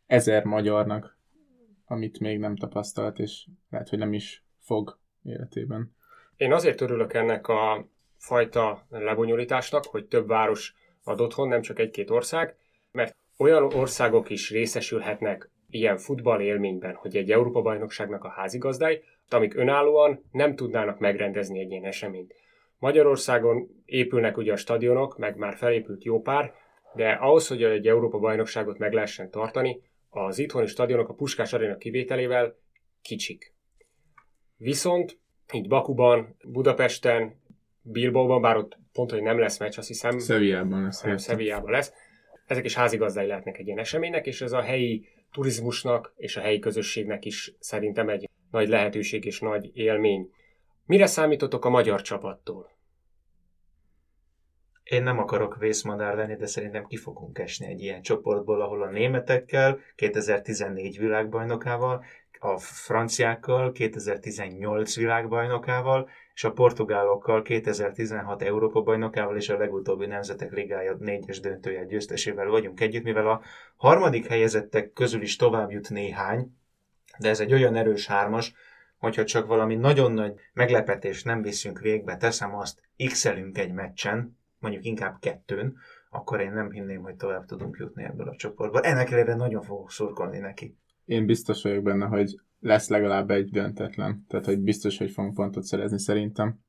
[0.06, 1.18] ezer magyarnak,
[1.86, 5.96] amit még nem tapasztalt, és lehet, hogy nem is fog életében.
[6.36, 12.10] Én azért örülök ennek a fajta lebonyolításnak, hogy több város ad otthon, nem csak egy-két
[12.10, 12.56] ország,
[12.92, 20.24] mert olyan országok is részesülhetnek ilyen futball élményben, hogy egy Európa-bajnokságnak a házigazdái, amik önállóan
[20.32, 22.34] nem tudnának megrendezni egy ilyen eseményt.
[22.80, 26.54] Magyarországon épülnek ugye a stadionok, meg már felépült jó pár,
[26.94, 32.56] de ahhoz, hogy egy Európa-bajnokságot meg lehessen tartani, az itthoni stadionok a Puskás Arena kivételével
[33.02, 33.55] kicsik.
[34.58, 35.20] Viszont
[35.54, 37.42] így Bakuban, Budapesten,
[37.82, 41.02] Bilbaóban, bár ott pont, hogy nem lesz meccs, azt hiszem, Szevillában lesz.
[41.02, 41.28] hanem érte.
[41.30, 41.94] Szevillában lesz.
[42.48, 46.60] Ezek is házigazdái lehetnek egy ilyen eseménynek, és ez a helyi turizmusnak és a helyi
[46.60, 50.30] közösségnek is szerintem egy nagy lehetőség és nagy élmény.
[50.86, 52.74] Mire számítotok a magyar csapattól?
[54.84, 58.90] Én nem akarok vészmadár lenni, de szerintem ki fogunk esni egy ilyen csoportból, ahol a
[58.90, 62.04] németekkel, 2014 világbajnokával,
[62.46, 70.96] a franciákkal, 2018 világbajnokával, és a portugálokkal 2016 Európa bajnokával és a legutóbbi Nemzetek Ligája
[71.00, 73.42] négyes döntője győztesével vagyunk együtt, mivel a
[73.76, 76.52] harmadik helyezettek közül is tovább jut néhány,
[77.20, 78.54] de ez egy olyan erős hármas,
[78.98, 84.86] hogyha csak valami nagyon nagy meglepetés nem viszünk végbe, teszem azt, x egy meccsen, mondjuk
[84.86, 85.78] inkább kettőn,
[86.10, 88.82] akkor én nem hinném, hogy tovább tudunk jutni ebből a csoportból.
[88.82, 90.78] Ennek ellenére nagyon fogok szurkolni neki.
[91.06, 94.26] Én biztos vagyok benne, hogy lesz legalább egy döntetlen.
[94.28, 96.60] Tehát, hogy biztos, hogy fogunk pontot szerezni szerintem.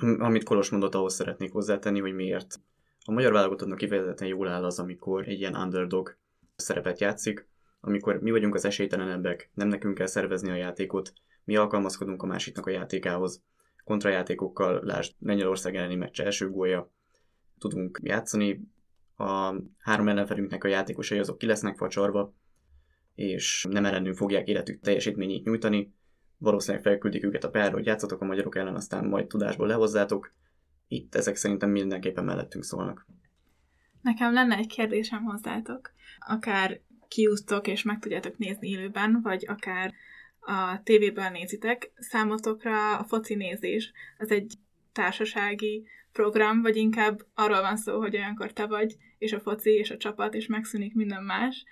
[0.00, 2.60] Am- Amit Kolos mondott, ahhoz szeretnék hozzátenni, hogy miért.
[3.04, 6.16] A magyar válogatottnak kifejezetten jól áll az, amikor egy ilyen underdog
[6.56, 7.48] szerepet játszik,
[7.80, 11.12] amikor mi vagyunk az esélytelenebbek, nem nekünk kell szervezni a játékot,
[11.44, 13.42] mi alkalmazkodunk a másiknak a játékához.
[13.84, 16.92] Kontrajátékokkal, lásd Lengyelország elleni meccs első gólja,
[17.58, 18.60] tudunk játszani,
[19.16, 22.34] a három ellenfelünknek a játékosai azok ki lesznek facsarva,
[23.20, 25.92] és nem ellenünk fogják életük teljesítményét nyújtani,
[26.38, 30.32] valószínűleg felküldik őket a pályára, hogy játszatok a magyarok ellen, aztán majd tudásból lehozzátok.
[30.88, 33.06] Itt ezek szerintem mindenképpen mellettünk szólnak.
[34.02, 35.92] Nekem lenne egy kérdésem hozzátok.
[36.18, 39.94] Akár kiúztok és meg tudjátok nézni élőben, vagy akár
[40.40, 44.54] a tévéből nézitek, számotokra a foci nézés az egy
[44.92, 49.90] társasági program, vagy inkább arról van szó, hogy olyankor te vagy, és a foci, és
[49.90, 51.64] a csapat, és megszűnik minden más,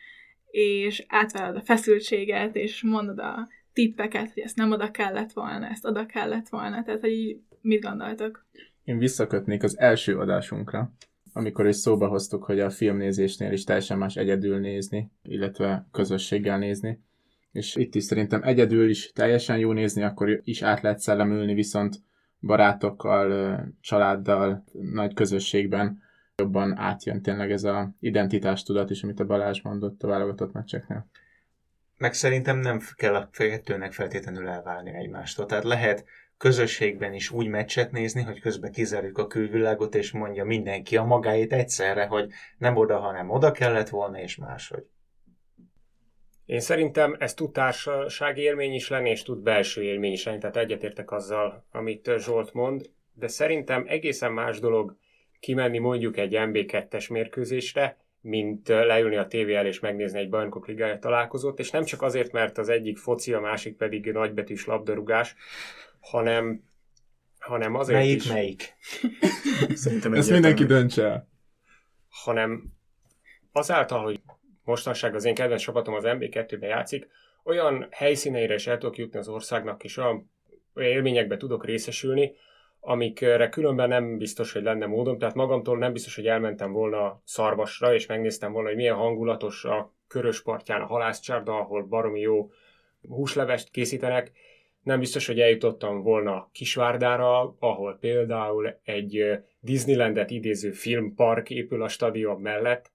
[0.51, 5.85] és átveled a feszültséget, és mondod a tippeket, hogy ezt nem oda kellett volna, ezt
[5.85, 8.47] oda kellett volna, tehát hogy így mit gondoltok?
[8.85, 10.93] Én visszakötnék az első adásunkra,
[11.33, 17.01] amikor is szóba hoztuk, hogy a filmnézésnél is teljesen más egyedül nézni, illetve közösséggel nézni.
[17.53, 21.97] És itt is szerintem egyedül is teljesen jó nézni, akkor is át lehet szellemülni, viszont
[22.41, 26.03] barátokkal, családdal, nagy közösségben
[26.39, 31.07] jobban átjön tényleg ez a identitástudat is, amit a Balázs mondott a válogatott meccseknél.
[31.97, 35.47] Meg szerintem nem kell a kettőnek feltétlenül elválni egymástól.
[35.47, 36.05] Tehát lehet
[36.37, 41.53] közösségben is úgy meccset nézni, hogy közben kizárjuk a külvilágot, és mondja mindenki a magáét
[41.53, 44.87] egyszerre, hogy nem oda, hanem oda kellett volna, és máshogy.
[46.45, 50.57] Én szerintem ez tud társasági élmény is lenni, és tud belső élmény is lenni, tehát
[50.57, 54.97] egyetértek azzal, amit Zsolt mond, de szerintem egészen más dolog
[55.41, 60.99] kimenni mondjuk egy MB2-es mérkőzésre, mint leülni a tévé el és megnézni egy Bajnokok Ligája
[60.99, 65.35] találkozót, és nem csak azért, mert az egyik foci, a másik pedig nagybetűs labdarúgás,
[66.01, 66.63] hanem,
[67.39, 68.29] hanem azért melyik, is...
[68.29, 68.75] Melyik,
[69.75, 71.29] Szerintem Ezt mindenki döntse el.
[72.09, 72.65] Hanem
[73.53, 74.21] azáltal, hogy
[74.65, 77.09] mostanság az én kedvenc csapatom az MB2-be játszik,
[77.45, 80.31] olyan helyszíneire is el tudok jutni az országnak, és olyan,
[80.75, 82.33] olyan élményekbe tudok részesülni,
[82.89, 85.19] amikre különben nem biztos, hogy lenne módom.
[85.19, 89.95] Tehát magamtól nem biztos, hogy elmentem volna Szarvasra, és megnéztem volna, hogy milyen hangulatos a
[90.07, 92.51] körös partján a halászcsárda, ahol baromi jó
[93.09, 94.33] húslevest készítenek.
[94.83, 102.41] Nem biztos, hogy eljutottam volna Kisvárdára, ahol például egy Disneylandet idéző filmpark épül a stadion
[102.41, 102.91] mellett,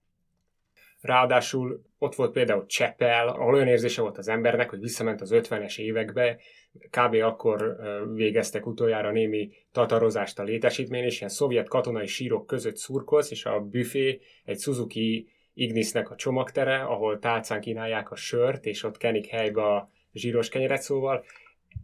[1.00, 5.78] Ráadásul ott volt például Csepel, ahol olyan érzése volt az embernek, hogy visszament az 50-es
[5.78, 6.38] évekbe,
[6.90, 7.14] kb.
[7.14, 7.76] akkor
[8.14, 13.60] végeztek utoljára némi tatarozást a létesítmény, és ilyen szovjet katonai sírok között szurkolsz, és a
[13.60, 19.62] büfé egy Suzuki Ignisnek a csomagtere, ahol tálcán kínálják a sört, és ott kenik helybe
[19.62, 21.24] a zsíros kenyeret, szóval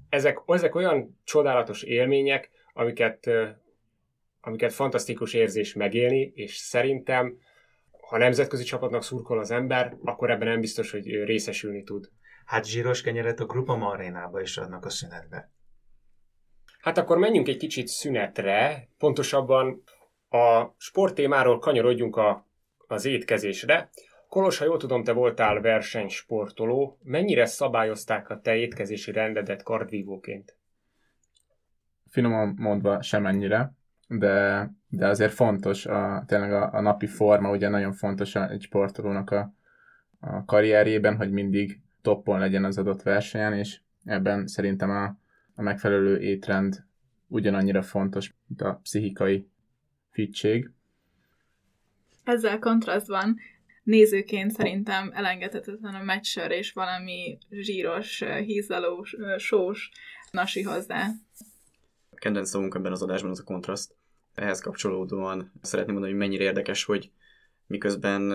[0.09, 3.31] ezek, ezek olyan csodálatos élmények, amiket,
[4.41, 7.39] amiket fantasztikus érzés megélni, és szerintem
[8.11, 12.11] ha nemzetközi csapatnak szurkol az ember, akkor ebben nem biztos, hogy részesülni tud.
[12.51, 15.51] Hát zsíros kenyeret a Grupa arénába is adnak a szünetbe.
[16.81, 19.83] Hát akkor menjünk egy kicsit szünetre, pontosabban
[20.29, 22.47] a sporttémáról kanyarodjunk a,
[22.87, 23.91] az étkezésre.
[24.29, 26.99] Kolos, ha jól tudom, te voltál versenysportoló.
[27.03, 30.57] Mennyire szabályozták a te étkezési rendedet kardvívóként?
[32.09, 33.73] Finoman mondva semennyire
[34.09, 39.31] de, de azért fontos, a, tényleg a, a napi forma ugye nagyon fontos egy sportolónak
[39.31, 39.53] a,
[40.21, 45.05] a karrierjében, hogy mindig toppon legyen az adott versenyen, és ebben szerintem a,
[45.55, 46.85] a megfelelő étrend
[47.27, 49.49] ugyanannyira fontos, mint a pszichikai
[50.11, 50.71] fittség.
[52.25, 53.37] Ezzel kontrasztban
[53.83, 59.91] nézőként szerintem elengedhetetlen a meccsör és valami zsíros, hízalós, sós
[60.31, 61.09] nasi hozzá.
[62.15, 63.95] Kedvenc szavunk ebben az adásban az a kontraszt
[64.35, 67.11] ehhez kapcsolódóan szeretném mondani, hogy mennyire érdekes, hogy
[67.71, 68.33] miközben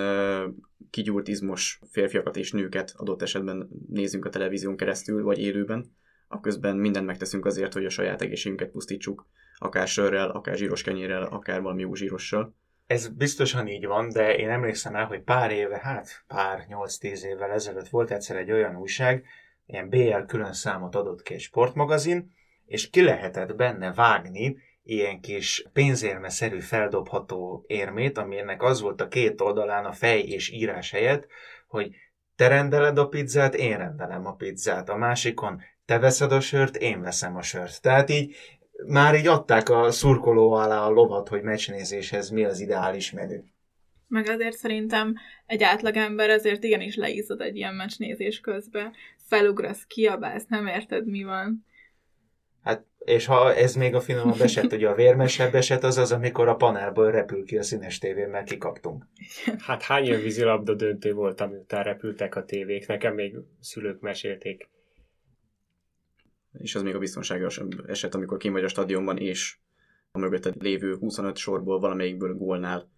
[0.89, 5.95] kigyúrt izmos férfiakat és nőket adott esetben nézünk a televízión keresztül, vagy élőben,
[6.27, 11.61] akközben mindent megteszünk azért, hogy a saját egészségünket pusztítsuk, akár sörrel, akár zsíros kenyérrel, akár
[11.61, 12.55] valami jó zsírossal.
[12.87, 17.51] Ez biztosan így van, de én emlékszem el, hogy pár éve, hát pár 8-10 évvel
[17.51, 19.25] ezelőtt volt egyszer egy olyan újság,
[19.65, 22.31] ilyen BL külön számot adott ki egy sportmagazin,
[22.65, 29.41] és ki lehetett benne vágni ilyen kis pénzérmeszerű feldobható érmét, aminek az volt a két
[29.41, 31.27] oldalán a fej és írás helyett,
[31.67, 31.95] hogy
[32.35, 34.89] te rendeled a pizzát, én rendelem a pizzát.
[34.89, 37.81] A másikon te veszed a sört, én veszem a sört.
[37.81, 38.35] Tehát így
[38.87, 43.39] már így adták a szurkoló alá a lovat, hogy meccsnézéshez mi az ideális menü.
[44.07, 48.93] Meg azért szerintem egy átlagember azért igenis leízod egy ilyen meccsnézés közben.
[49.27, 51.65] Felugrasz, kiabálsz, nem érted mi van.
[52.65, 56.47] Hát, és ha ez még a finomabb eset, ugye a vérmesebb eset az az, amikor
[56.47, 59.05] a panelből repül ki a színes tévén, mert kikaptunk.
[59.57, 62.87] Hát hány ilyen vízilabda döntő volt, amiután repültek a tévék?
[62.87, 64.69] Nekem még szülők mesélték.
[66.51, 69.57] És az még a biztonságos eset, amikor kim vagy a stadionban, és
[70.11, 72.89] a mögötted lévő 25 sorból valamelyikből gólnál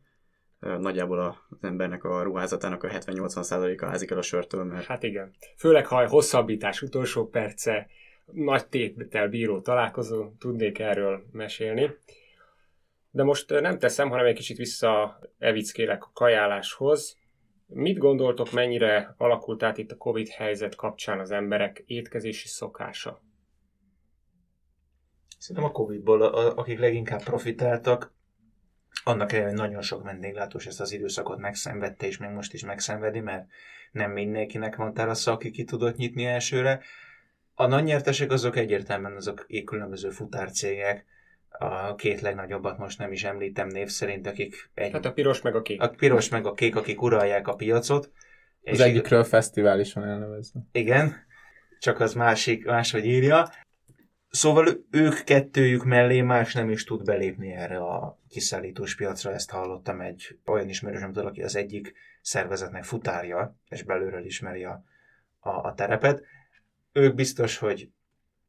[0.60, 4.64] nagyjából az embernek a ruházatának a 70-80%-a házik el a sörtől.
[4.64, 4.86] Mert...
[4.86, 5.36] Hát igen.
[5.58, 7.88] Főleg, ha a hosszabbítás utolsó perce,
[8.32, 11.96] nagy tétel bíró találkozó, tudnék erről mesélni.
[13.12, 17.18] De most nem teszem, hanem egy kicsit vissza evickélek a kajáláshoz.
[17.68, 23.22] Mit gondoltok, mennyire alakult át itt a Covid helyzet kapcsán az emberek étkezési szokása?
[25.38, 28.16] Szerintem a Covid-ból, akik leginkább profitáltak,
[29.04, 33.48] Annak ellenére nagyon sok vendéglátós ezt az időszakot megszenvedte, és még most is megszenvedi, mert
[33.92, 36.82] nem mindenkinek van terasza, aki ki tudott nyitni elsőre.
[37.60, 41.06] A nagy nyertesek azok egyértelműen azok különböző futárcégek,
[41.50, 44.70] a két legnagyobbat most nem is említem név szerint, akik...
[44.74, 45.82] Egy, hát a piros meg a kék.
[45.82, 48.12] A piros meg a kék, akik uralják a piacot.
[48.64, 50.60] Az egyikről fesztivál is van elnevezve.
[50.72, 51.16] Igen,
[51.80, 53.50] csak az másik, máshogy írja.
[54.30, 60.02] Szóval ők kettőjük mellé más nem is tud belépni erre a kiszállítós piacra, ezt hallottam
[60.02, 64.84] egy olyan ismerősöm, aki az egyik szervezetnek futárja, és belülről ismeri a,
[65.40, 66.24] a, a terepet.
[66.98, 67.90] Ők biztos, hogy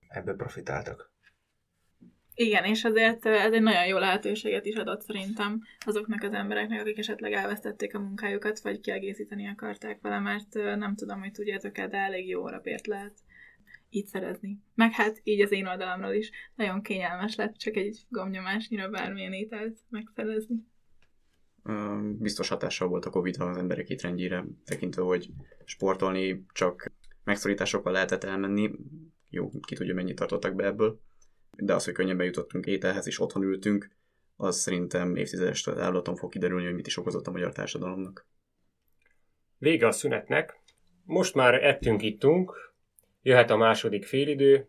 [0.08, 1.12] ebből profitáltak.
[2.34, 6.98] Igen, és azért ez egy nagyon jó lehetőséget is adott szerintem azoknak az embereknek, akik
[6.98, 12.28] esetleg elvesztették a munkájukat, vagy kiegészíteni akarták vele, mert nem tudom, hogy tudjátok-e, de elég
[12.28, 13.18] jó órapért lehet
[13.90, 14.62] így szerezni.
[14.74, 19.78] Meg hát így az én oldalamról is nagyon kényelmes lett csak egy gomnyomásnyira bármilyen ételt
[19.88, 20.56] megszerezni.
[22.18, 25.28] Biztos hatással volt a Covid az emberek étrendjére, tekintve, hogy
[25.64, 26.92] sportolni csak
[27.28, 28.70] megszorításokkal lehetett elmenni.
[29.30, 31.00] Jó, ki tudja, mennyit tartottak be ebből
[31.60, 33.90] de az, hogy könnyebben jutottunk ételhez és otthon ültünk,
[34.36, 38.26] az szerintem évtizedes távlaton fog kiderülni, hogy mit is okozott a magyar társadalomnak.
[39.58, 40.60] Vége a szünetnek.
[41.04, 42.72] Most már ettünk, ittunk,
[43.22, 44.68] jöhet a második félidő,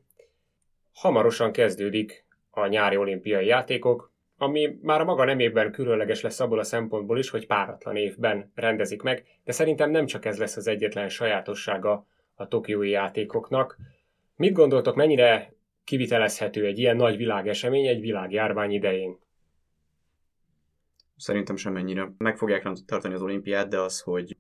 [0.92, 6.64] hamarosan kezdődik a nyári olimpiai játékok, ami már a maga nemében különleges lesz abból a
[6.64, 11.10] szempontból is, hogy páratlan évben rendezik meg, de szerintem nem csak ez lesz az egyetlen
[11.10, 12.08] sajátossága
[12.40, 13.78] a tokiói játékoknak.
[14.36, 19.18] Mit gondoltok, mennyire kivitelezhető egy ilyen nagy világesemény egy világjárvány idején?
[21.16, 22.12] Szerintem sem ennyire.
[22.18, 24.38] Meg fogják tartani az olimpiát, de az, hogy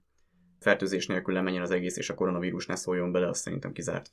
[0.59, 4.11] fertőzés nélkül lemenjen az egész, és a koronavírus ne szóljon bele, azt szerintem kizárt.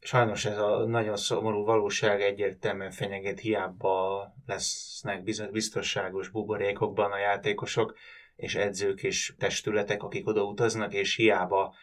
[0.00, 7.96] Sajnos ez a nagyon szomorú valóság egyértelműen fenyeget, hiába lesznek biztonságos buborékokban a játékosok,
[8.36, 11.74] és edzők és testületek, akik oda utaznak, és hiába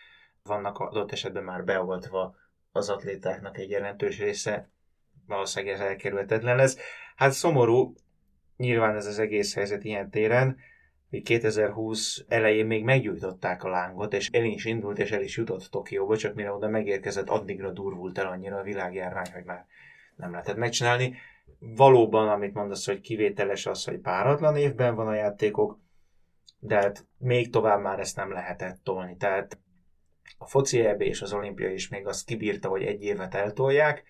[0.44, 2.36] vannak adott esetben már beavatva
[2.72, 4.70] az atlétáknak egy jelentős része
[5.32, 6.78] valószínűleg ez elkerülhetetlen lesz.
[7.16, 7.94] Hát szomorú,
[8.58, 10.58] nyilván ez az egész helyzet ilyen téren,
[11.10, 15.68] hogy 2020 elején még meggyújtották a lángot, és el is indult, és el is jutott
[15.72, 19.66] Tokióba, csak mire oda megérkezett, addigra durvult el annyira a világjárvány, hogy már
[20.16, 21.16] nem lehetett megcsinálni.
[21.60, 25.80] Valóban, amit mondasz, hogy kivételes az, hogy páratlan évben van a játékok,
[26.60, 29.18] de hát még tovább már ezt nem lehetett tolni.
[29.18, 29.60] Tehát
[30.38, 34.04] a foci EB és az olimpia is még azt kibírta, hogy egy évet eltolják,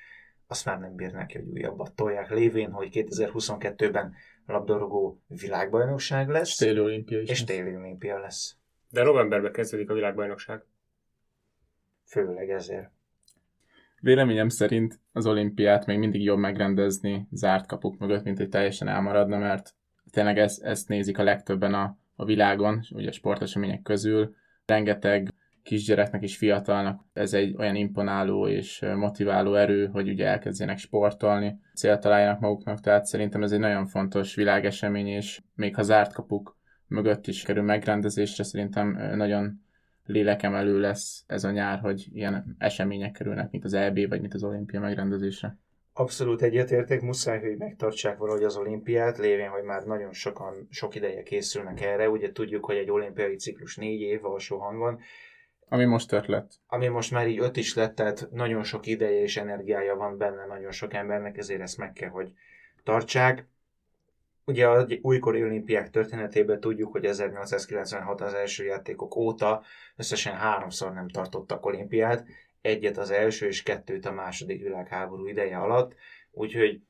[0.48, 4.14] azt már nem bírnak, hogy újabbat tolják, lévén, hogy 2022-ben
[4.46, 6.50] labdarúgó világbajnokság lesz.
[6.50, 7.30] És téli olimpia is.
[7.30, 8.56] És téli olimpia lesz.
[8.90, 10.64] De novemberben kezdődik a világbajnokság.
[12.06, 12.92] Főleg ezért.
[14.00, 19.38] Véleményem szerint az olimpiát még mindig jobb megrendezni zárt kapuk mögött, mint hogy teljesen elmaradna,
[19.38, 19.76] mert
[20.12, 24.36] tényleg ezt, ezt nézik a legtöbben a, a világon, ugye a sportesemények közül.
[24.66, 25.31] Rengeteg
[25.64, 32.02] kisgyereknek és fiatalnak ez egy olyan imponáló és motiváló erő, hogy ugye elkezdjenek sportolni, célt
[32.02, 37.28] találjanak maguknak, tehát szerintem ez egy nagyon fontos világesemény, és még ha zárt kapuk mögött
[37.28, 39.62] is kerül megrendezésre, szerintem nagyon
[40.06, 44.44] lélekemelő lesz ez a nyár, hogy ilyen események kerülnek, mint az EB vagy mint az
[44.44, 45.58] olimpia megrendezésre.
[45.94, 51.24] Abszolút egyetértek, muszáj, hogy megtartsák valahogy az olimpiát, lévén, hogy már nagyon sokan, sok ideje
[51.24, 52.10] készülnek erre.
[52.10, 55.00] Ugye tudjuk, hogy egy olimpiai ciklus négy év alsó hangon,
[55.74, 56.54] ami most ötlet.
[56.68, 60.46] Ami most már így öt is lett, tehát nagyon sok ideje és energiája van benne
[60.46, 62.34] nagyon sok embernek, ezért ezt meg kell, hogy
[62.84, 63.48] tartsák.
[64.46, 69.64] Ugye a újkori olimpiák történetében tudjuk, hogy 1896 az első játékok óta
[69.96, 72.26] összesen háromszor nem tartottak olimpiát,
[72.62, 75.96] egyet az első és kettőt a második világháború ideje alatt,
[76.32, 76.82] úgyhogy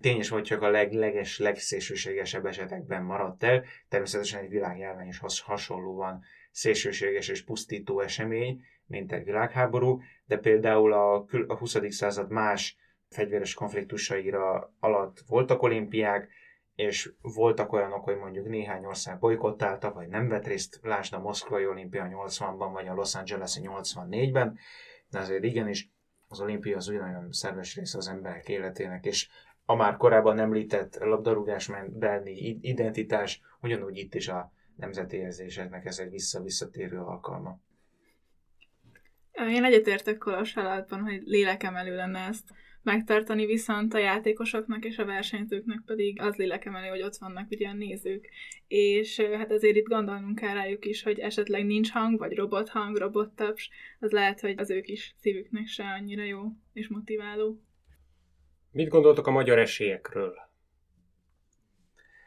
[0.00, 3.64] tényes vagy csak a legleges, legszélsőségesebb esetekben maradt el.
[3.88, 10.92] Természetesen egy világjárvány is has, hasonlóan szélsőséges és pusztító esemény, mint egy világháború, de például
[10.92, 11.14] a,
[11.46, 11.76] a 20.
[11.88, 12.76] század más
[13.08, 16.28] fegyveres konfliktusaira alatt voltak olimpiák,
[16.74, 21.66] és voltak olyanok, hogy mondjuk néhány ország bolykottálta, vagy nem vett részt, lásd a Moszkvai
[21.66, 24.58] olimpia 80-ban, vagy a Los Angeles 84-ben,
[25.08, 25.90] de azért igenis
[26.28, 29.28] az olimpia az nagyon szerves része az emberek életének, és
[29.64, 36.10] a már korábban említett labdarúgás belni identitás, ugyanúgy itt is a nemzeti érzéseknek ez egy
[36.10, 37.60] vissza-visszatérő alkalma.
[39.32, 42.52] Én egyetértek Kolos alattban, hogy lélekemelő lenne ezt
[42.82, 47.72] megtartani, viszont a játékosoknak és a versenyzőknek pedig az lélekemelő, hogy ott vannak ugye a
[47.72, 48.28] nézők.
[48.68, 53.70] És hát azért itt gondolnunk kell rájuk is, hogy esetleg nincs hang, vagy robothang, robottaps,
[53.98, 57.60] az lehet, hogy az ők is szívüknek se annyira jó és motiváló.
[58.70, 60.34] Mit gondoltok a magyar esélyekről?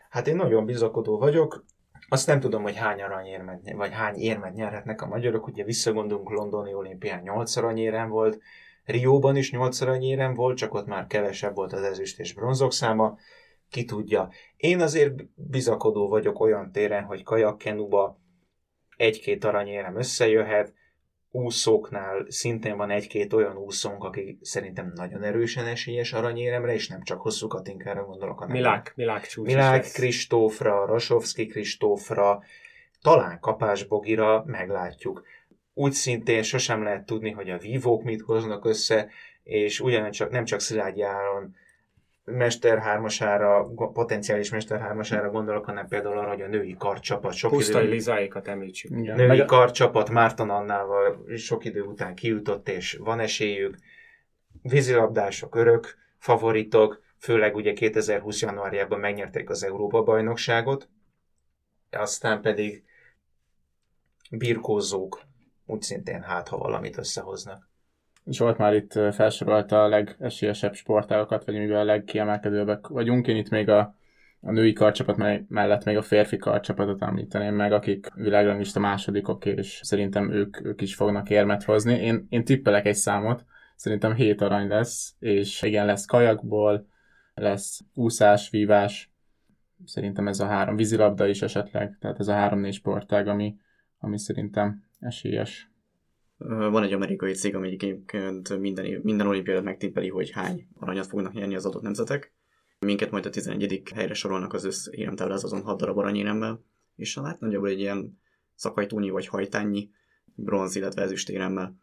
[0.09, 1.65] Hát én nagyon bizakodó vagyok.
[2.09, 5.47] Azt nem tudom, hogy hány aranyérmet, vagy hány érmet nyerhetnek a magyarok.
[5.47, 8.39] Ugye visszagondolunk, Londoni olimpián 8 aranyérem volt,
[8.83, 13.17] Rióban is 8 aranyérem volt, csak ott már kevesebb volt az ezüst és bronzok száma.
[13.69, 14.29] Ki tudja.
[14.57, 18.19] Én azért bizakodó vagyok olyan téren, hogy kajakkenuba
[18.97, 20.73] egy-két aranyérem összejöhet,
[21.31, 27.21] úszóknál szintén van egy-két olyan úszónk, aki szerintem nagyon erősen esélyes aranyéremre, és nem csak
[27.21, 32.43] hosszú katinkára gondolok, hanem Milák, Milák csúcs Milák Kristófra, Rasovski Kristófra,
[33.01, 35.23] talán Kapás Bogira, meglátjuk.
[35.73, 39.09] Úgy szintén sosem lehet tudni, hogy a vívók mit hoznak össze,
[39.43, 41.55] és ugyancsak nem csak Szilágyi Áron
[42.31, 48.47] mesterhármasára, potenciális mesterhármasára gondolok, hanem például arra, hogy a női karcsapat sok Pusztai idő, Lizáikat
[48.47, 48.91] említsük.
[48.91, 49.15] Igen.
[49.15, 53.77] női Meg- karcsapat Márton Annával sok idő után kijutott, és van esélyük.
[54.61, 60.89] Vízilabdások örök, favoritok, főleg ugye 2020 januárjában megnyerték az Európa-bajnokságot,
[61.91, 62.83] aztán pedig
[64.31, 65.21] birkózók
[65.65, 67.66] úgy szintén hát, ha valamit összehoznak.
[68.29, 73.27] Zsolt már itt felsorolta a legesélyesebb sportágokat, vagy mivel a legkiemelkedőbbek vagyunk.
[73.27, 73.95] Én itt még a,
[74.41, 79.79] a női karcsapat me- mellett még a férfi karcsapatot említeném meg, akik világranglista másodikok, és
[79.83, 81.93] szerintem ők, ők is fognak érmet hozni.
[81.93, 86.87] Én, én tippelek egy számot, szerintem 7 arany lesz, és igen, lesz kajakból,
[87.33, 89.11] lesz úszás, vívás,
[89.85, 93.55] szerintem ez a három, vízilabda is esetleg, tehát ez a három-négy sportág, ami,
[93.99, 95.71] ami szerintem esélyes.
[96.37, 101.55] Van egy amerikai cég, ami egyébként minden, minden olimpiát megtippeli, hogy hány aranyat fognak nyerni
[101.55, 102.33] az adott nemzetek.
[102.79, 103.81] Minket majd a 11.
[103.95, 106.63] helyre sorolnak az össz éremtáblázaton 6 darab aranyéremmel,
[106.95, 108.19] és hát nagyjából egy ilyen
[108.55, 109.89] szakajtónyi vagy hajtányi
[110.35, 111.75] bronz, illetve ezüstéremmel.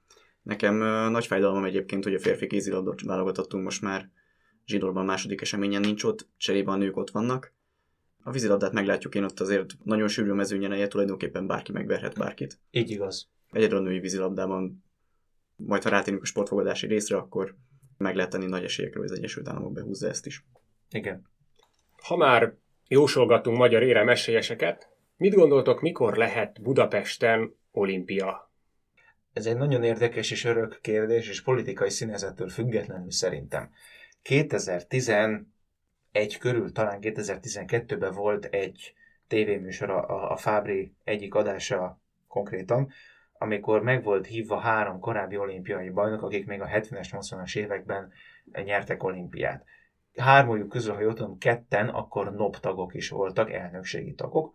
[0.43, 0.75] Nekem
[1.11, 4.11] nagy fájdalmam egyébként, hogy a férfi kézilabda válogatottunk most már
[4.67, 7.53] zsidorban második eseményen nincs ott, cserébe a nők ott vannak.
[8.23, 13.29] A vízilabdát meglátjuk, én ott azért nagyon sűrű mezőnyen tulajdonképpen bárki megverhet bárkit Így igaz.
[13.53, 14.85] Egyedül a női vízilabdában,
[15.57, 17.55] majd ha rátérünk a sportfogadási részre, akkor
[17.97, 20.45] meg lehet tenni nagy esélyekről, hogy az Egyesült Államok behúzza ezt is.
[20.91, 21.27] Igen.
[22.03, 22.55] Ha már
[22.89, 28.53] jósolgatunk magyar érem esélyeseket, mit gondoltok, mikor lehet Budapesten olimpia?
[29.33, 33.71] Ez egy nagyon érdekes és örök kérdés, és politikai színezettől függetlenül szerintem.
[34.23, 35.45] 2011
[36.39, 38.95] körül, talán 2012-ben volt egy
[39.29, 42.93] tévéműsor, a, a Fábri egyik adása konkrétan,
[43.39, 48.13] amikor meg volt hívva három korábbi olimpiai bajnok, akik még a 70-es, 80-as években
[48.65, 49.65] nyertek olimpiát.
[50.17, 54.55] Hármójuk közül, ha jól tudom, ketten akkor NOB tagok is voltak, elnökségi tagok,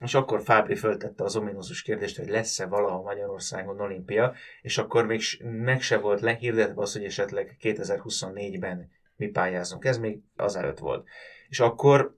[0.00, 5.20] és akkor Fábri föltette az ominózus kérdést, hogy lesz-e valahol Magyarországon olimpia, és akkor még
[5.42, 9.84] meg se volt lehirdetve az, hogy esetleg 2024-ben mi pályázunk.
[9.84, 11.08] Ez még azelőtt volt.
[11.48, 12.16] És akkor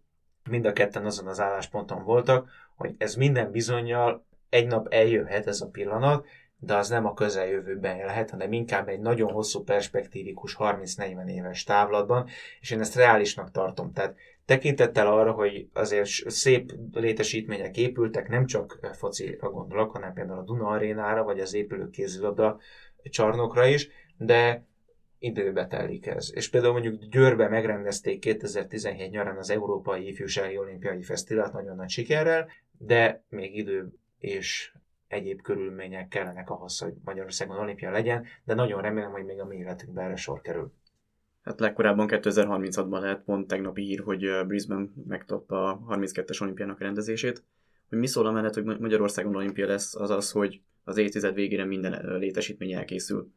[0.51, 5.61] mind a ketten azon az állásponton voltak, hogy ez minden bizonyal egy nap eljöhet ez
[5.61, 6.27] a pillanat,
[6.59, 12.29] de az nem a közeljövőben lehet, hanem inkább egy nagyon hosszú perspektívikus 30-40 éves távlatban,
[12.61, 13.93] és én ezt reálisnak tartom.
[13.93, 20.43] Tehát tekintettel arra, hogy azért szép létesítmények épültek, nem csak focira gondolok, hanem például a
[20.43, 22.59] Duna arénára, vagy az épülő kézilabda
[23.03, 24.65] csarnokra is, de
[25.19, 26.31] időbe telik ez.
[26.35, 32.49] És például mondjuk Győrbe megrendezték 2017 nyarán az Európai Ifjúsági Olimpiai Fesztivált nagyon nagy sikerrel,
[32.79, 34.73] de még idő és
[35.09, 39.57] egyéb körülmények kellenek ahhoz, hogy Magyarországon olimpia legyen, de nagyon remélem, hogy még a mi
[39.57, 40.73] életünkben erre sor kerül.
[41.43, 47.45] Hát legkorábban 2036-ban lehet pont tegnapi hír, hogy Brisbane megtapta a 32-es olimpiának a rendezését.
[47.89, 51.64] Hogy mi szól amellett, hogy Ma- Magyarországon olimpia lesz, az az, hogy az évtized végére
[51.64, 53.31] minden létesítmény elkészül.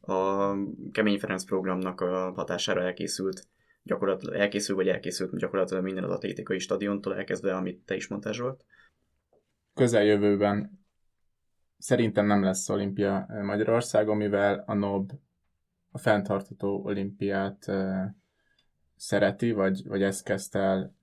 [0.00, 0.52] A
[0.92, 3.46] Kemény Ferenc programnak a hatására elkészült,
[3.82, 8.64] gyakorlatilag elkészül, vagy elkészült gyakorlatilag minden az atlétikai stadiontól elkezdve, amit te is mondtál Zsolt.
[9.76, 10.84] Közeljövőben
[11.78, 15.12] szerintem nem lesz olimpia eh, Magyarországon, mivel a NOB
[15.90, 18.04] a fenntartató olimpiát eh,
[18.96, 20.94] szereti, vagy, vagy ezt kezdte el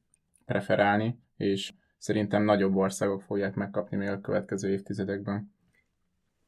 [0.46, 5.54] preferálni, és szerintem nagyobb országok fogják megkapni még a következő évtizedekben.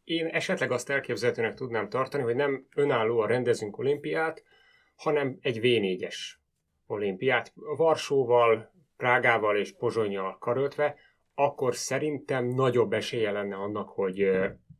[0.03, 4.43] Én esetleg azt elképzelhetőnek tudnám tartani, hogy nem önállóan rendezünk olimpiát,
[4.95, 6.17] hanem egy V4-es
[6.85, 7.53] olimpiát.
[7.77, 10.95] Varsóval, Prágával és Pozsonyjal karöltve,
[11.35, 14.29] akkor szerintem nagyobb esélye lenne annak, hogy,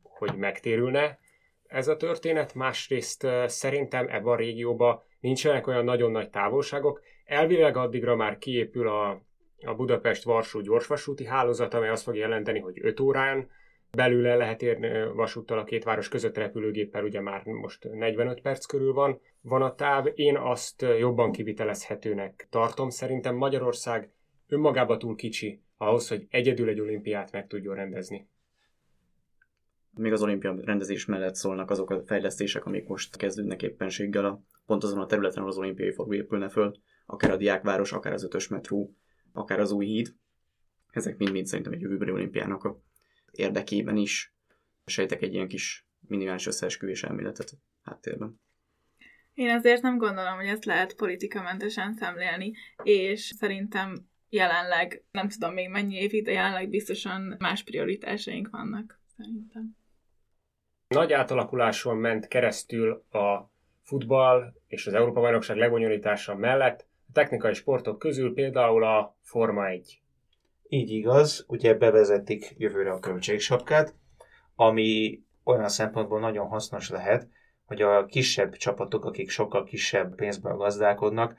[0.02, 1.18] hogy megtérülne
[1.66, 2.54] ez a történet.
[2.54, 7.00] Másrészt szerintem ebben a régióban nincsenek olyan nagyon nagy távolságok.
[7.24, 9.22] Elvileg addigra már kiépül a,
[9.64, 13.50] a Budapest-Varsó gyorsvasúti hálózat, amely azt fog jelenteni, hogy 5 órán
[13.90, 18.66] belül el lehet érni vasúttal a két város között repülőgéppel, ugye már most 45 perc
[18.66, 20.06] körül van, van a táv.
[20.14, 22.88] Én azt jobban kivitelezhetőnek tartom.
[22.88, 24.10] Szerintem Magyarország
[24.48, 28.28] önmagába túl kicsi ahhoz, hogy egyedül egy olimpiát meg tudjon rendezni.
[29.90, 34.84] Még az olimpia rendezés mellett szólnak azok a fejlesztések, amik most kezdődnek éppenséggel a, pont
[34.84, 38.48] azon a területen, ahol az olimpiai fog épülne föl, akár a diákváros, akár az ötös
[38.48, 38.96] metró,
[39.32, 40.14] akár az új híd.
[40.90, 42.80] Ezek mind-mind szerintem egy jövőbeli olimpiának a
[43.30, 44.34] érdekében is
[44.86, 47.52] sejtek egy ilyen kis minimális összeesküvés elméletet
[47.82, 48.40] háttérben.
[49.34, 52.52] Én azért nem gondolom, hogy ezt lehet politikamentesen szemlélni,
[52.82, 59.76] és szerintem jelenleg, nem tudom még mennyi évig, de jelenleg biztosan más prioritásaink vannak, szerintem.
[60.88, 63.50] Nagy átalakuláson ment keresztül a
[63.82, 70.00] futball és az Európa-bajnokság lebonyolítása mellett a technikai sportok közül például a Forma 1.
[70.68, 73.94] Így igaz, ugye bevezetik jövőre a költségsapkát,
[74.54, 77.28] ami olyan szempontból nagyon hasznos lehet,
[77.64, 81.36] hogy a kisebb csapatok, akik sokkal kisebb pénzből gazdálkodnak,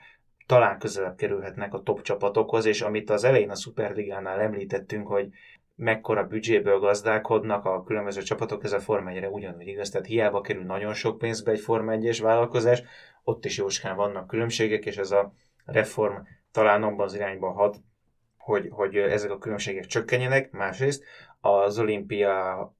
[0.47, 5.29] talán közelebb kerülhetnek a top csapatokhoz, és amit az elején a Superligánál említettünk, hogy
[5.75, 10.63] mekkora büdzséből gazdálkodnak a különböző csapatok, ez a Forma 1 ugyanúgy igaz, tehát hiába kerül
[10.63, 12.83] nagyon sok pénzbe egy Forma 1 vállalkozás,
[13.23, 15.33] ott is jóskán vannak különbségek, és ez a
[15.65, 16.15] reform
[16.51, 17.77] talán abban az irányban hat,
[18.37, 20.51] hogy, hogy ezek a különbségek csökkenjenek.
[20.51, 21.03] Másrészt
[21.39, 22.75] az olimpia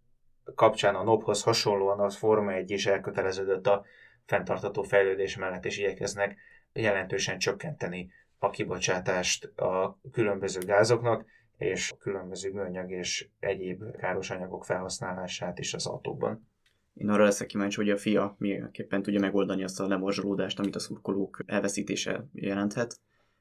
[0.55, 3.85] kapcsán a NOB-hoz hasonlóan az Forma 1 is elköteleződött a
[4.25, 6.37] fenntartató fejlődés mellett, és igyekeznek
[6.73, 11.25] jelentősen csökkenteni a kibocsátást a különböző gázoknak,
[11.57, 16.47] és a különböző műanyag és egyéb káros anyagok felhasználását is az autókban.
[16.93, 20.79] Én arra leszek kíváncsi, hogy a FIA miképpen tudja megoldani azt a lemorzsolódást, amit a
[20.79, 22.99] szurkolók elveszítése jelenthet,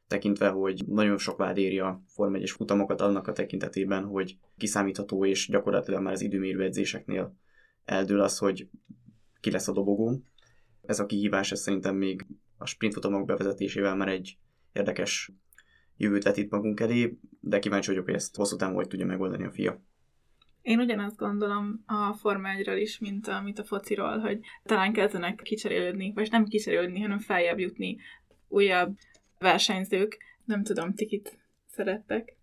[0.09, 5.25] tekintve, hogy nagyon sok vád éri a Form 1 futamokat annak a tekintetében, hogy kiszámítható
[5.25, 7.35] és gyakorlatilag már az időmérő edzéseknél
[7.85, 8.69] eldől az, hogy
[9.41, 10.23] ki lesz a dobogó.
[10.87, 12.27] Ez a kihívás, ez szerintem még
[12.59, 14.39] a sprint futamok bevezetésével már egy
[14.73, 15.33] érdekes
[15.97, 19.51] jövőt vetít magunk elé, de kíváncsi vagyok, hogy ezt hosszú távon hogy tudja megoldani a
[19.51, 19.81] fia.
[20.63, 26.13] Én ugyanazt gondolom a Forma 1 is, mint amit a fociról, hogy talán kezdenek kicserélődni,
[26.15, 27.97] vagy nem kicserélődni, hanem feljebb jutni
[28.49, 28.97] újabb
[29.39, 30.19] versenyzők.
[30.45, 32.37] Nem tudom, tikit szerettek.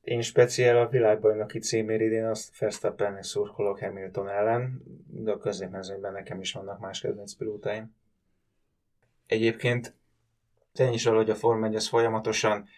[0.00, 6.40] Én speciál a világbajnoki címér idén azt Verstappennek szurkolok Hamilton ellen, de a középmezőnyben nekem
[6.40, 7.94] is vannak más kedvenc pilótáim.
[9.32, 9.94] Egyébként
[10.72, 12.68] tény is hogy a Form 1 az folyamatosan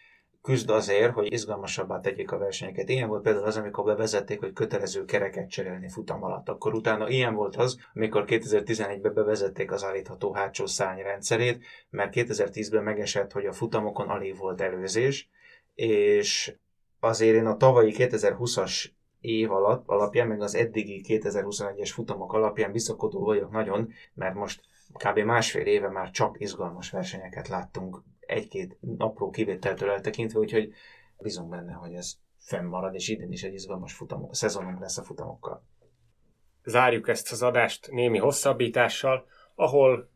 [0.42, 2.88] küzd azért, hogy izgalmasabbá tegyék a versenyeket.
[2.88, 6.48] Ilyen volt például az, amikor bevezették, hogy kötelező kereket cserélni futam alatt.
[6.48, 12.82] Akkor utána ilyen volt az, amikor 2011-ben bevezették az állítható hátsó szárny rendszerét, mert 2010-ben
[12.82, 15.28] megesett, hogy a futamokon alig volt előzés,
[15.74, 16.54] és
[17.00, 18.84] azért én a tavalyi 2020-as
[19.20, 24.60] év alatt, alapján, meg az eddigi 2021-es futamok alapján visszakodó vagyok nagyon, mert most
[24.92, 25.18] kb.
[25.18, 30.72] másfél éve már csak izgalmas versenyeket láttunk egy-két apró kivételtől eltekintve, úgyhogy
[31.18, 35.02] bízunk benne, hogy ez fennmarad, és idén is egy izgalmas futamok, a szezonunk lesz a
[35.02, 35.64] futamokkal.
[36.64, 40.10] Zárjuk ezt az adást némi hosszabbítással, ahol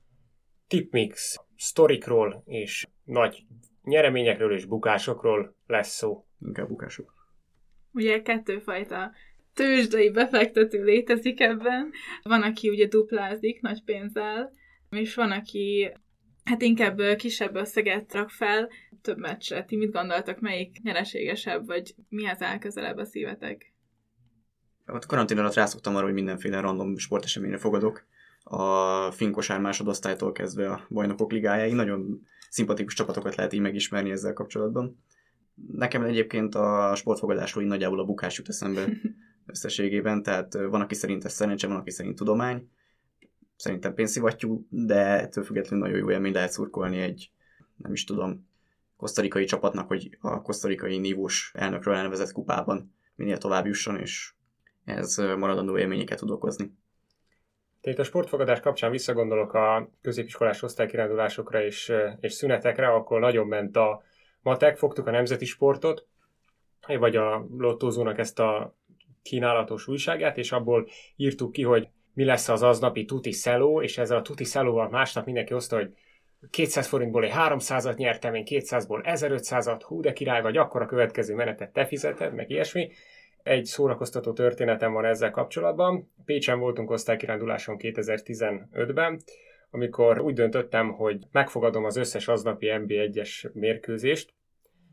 [0.69, 3.47] tipmix, sztorikról és nagy
[3.83, 6.27] nyereményekről és bukásokról lesz szó.
[6.41, 7.14] Inkább bukások.
[7.93, 9.11] Ugye kettőfajta
[9.59, 11.91] tőzsdei befektető létezik ebben.
[12.23, 14.53] Van, aki ugye duplázik nagy pénzzel,
[14.91, 15.93] és van, aki
[16.45, 18.69] hát inkább kisebb összeget rak fel,
[19.03, 19.65] több meccsre.
[19.65, 23.73] Ti mit gondoltak, melyik nyereségesebb, vagy mihez áll közelebb a szívetek?
[24.87, 28.07] A karantén alatt rászoktam arra, hogy mindenféle random sporteseményre fogadok.
[28.43, 35.03] A finkosár másodosztálytól kezdve a bajnokok ligájáig nagyon szimpatikus csapatokat lehet így megismerni ezzel kapcsolatban.
[35.73, 38.89] Nekem egyébként a sportfogadásról így nagyjából a bukás jut eszembe
[39.49, 42.68] összességében, tehát van, aki szerint ez szerencse, van, aki szerint tudomány
[43.59, 47.30] szerintem pénzszivattyú, de ettől függetlenül nagyon jó élmény lehet szurkolni egy,
[47.76, 48.49] nem is tudom,
[48.96, 54.32] kosztarikai csapatnak, hogy a kosztarikai nívós elnökről elnevezett kupában minél tovább jusson, és
[54.84, 56.72] ez maradandó élményeket tud okozni.
[57.80, 64.03] Tehát a sportfogadás kapcsán visszagondolok a középiskolás osztálykirándulásokra és, és szünetekre, akkor nagyon ment a
[64.42, 66.07] matek, fogtuk a nemzeti sportot,
[66.86, 68.78] vagy a lottózónak ezt a
[69.23, 74.16] kínálatos újságát, és abból írtuk ki, hogy mi lesz az aznapi tuti szeló, és ezzel
[74.16, 75.93] a tuti szelóval másnap mindenki oszta, hogy
[76.51, 81.35] 200 forintból egy 300-at nyertem, én 200-ból 1500-at, hú de király vagy, akkor a következő
[81.35, 82.91] menetet te fizeted, meg ilyesmi.
[83.43, 86.12] Egy szórakoztató történetem van ezzel kapcsolatban.
[86.25, 89.23] Pécsen voltunk osztálykiránduláson 2015-ben,
[89.71, 94.35] amikor úgy döntöttem, hogy megfogadom az összes aznapi MB1-es mérkőzést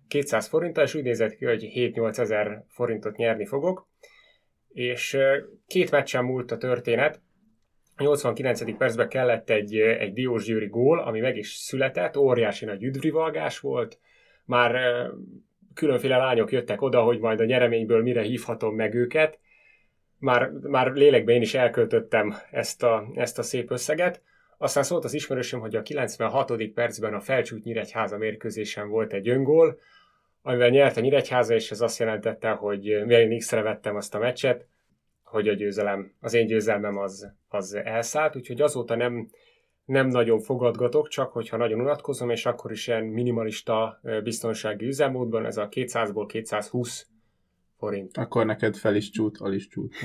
[0.07, 3.88] 200 forinttal, és úgy nézett ki, hogy 7-8 ezer forintot nyerni fogok,
[4.76, 5.17] és
[5.67, 7.21] két meccsen múlt a történet,
[7.95, 8.78] a 89.
[8.78, 13.99] percben kellett egy, egy Diós Győri gól, ami meg is született, óriási nagy üdvrivalgás volt,
[14.45, 14.76] már
[15.73, 19.39] különféle lányok jöttek oda, hogy majd a nyereményből mire hívhatom meg őket.
[20.17, 24.21] Már, már lélekben én is elköltöttem ezt a, ezt a szép összeget.
[24.57, 26.71] Aztán szólt az ismerősöm, hogy a 96.
[26.73, 29.80] percben a Felcsút Nyíregyháza mérkőzésen volt egy öngól,
[30.45, 34.19] amivel nyert a Nyíregyháza, és ez azt jelentette, hogy mivel én x vettem azt a
[34.19, 34.67] meccset,
[35.23, 39.29] hogy a győzelem, az én győzelmem az, az elszállt, úgyhogy azóta nem,
[39.85, 45.57] nem nagyon fogadgatok, csak hogyha nagyon unatkozom, és akkor is ilyen minimalista biztonsági üzemmódban, ez
[45.57, 47.07] a 200-ból 220
[47.77, 48.17] forint.
[48.17, 49.95] Akkor neked fel is csút, al is csút.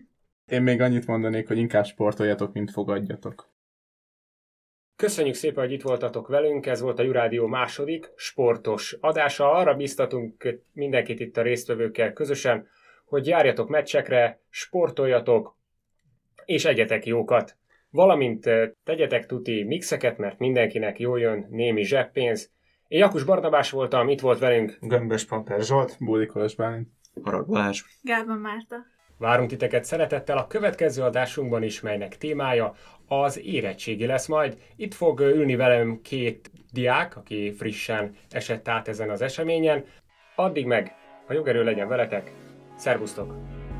[0.46, 3.48] Én még annyit mondanék, hogy inkább sportoljatok, mint fogadjatok.
[4.98, 9.52] Köszönjük szépen, hogy itt voltatok velünk, ez volt a Jurádió második sportos adása.
[9.52, 12.68] Arra biztatunk mindenkit itt a résztvevőkkel közösen,
[13.04, 15.56] hogy járjatok meccsekre, sportoljatok,
[16.44, 17.56] és egyetek jókat.
[17.90, 18.50] Valamint
[18.84, 22.50] tegyetek tuti mixeket, mert mindenkinek jól jön némi zseppénz.
[22.88, 24.78] Én Jakus Barnabás voltam, itt volt velünk.
[24.80, 25.96] Gömbös Pamper Zsolt.
[25.98, 26.88] Bódi Kolos Bálint.
[27.22, 27.82] Harag Balázs.
[28.02, 28.76] Gálban Márta.
[29.18, 32.74] Várunk titeket szeretettel a következő adásunkban is, melynek témája
[33.06, 34.56] az érettségi lesz majd.
[34.76, 39.84] Itt fog ülni velem két diák, aki frissen esett át ezen az eseményen.
[40.36, 40.94] Addig meg
[41.28, 42.32] a jogerő legyen veletek.
[42.76, 43.34] Szervusztok!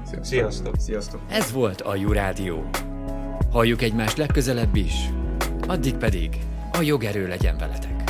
[0.05, 0.25] Sziasztok!
[0.25, 0.75] Sziasztok!
[0.79, 1.21] Sziasztok.
[1.31, 2.69] Ez volt a Jurádió.
[3.51, 4.95] Halljuk egymást legközelebb is.
[5.67, 6.37] Addig pedig
[6.73, 8.08] a jogerő legyen veletek.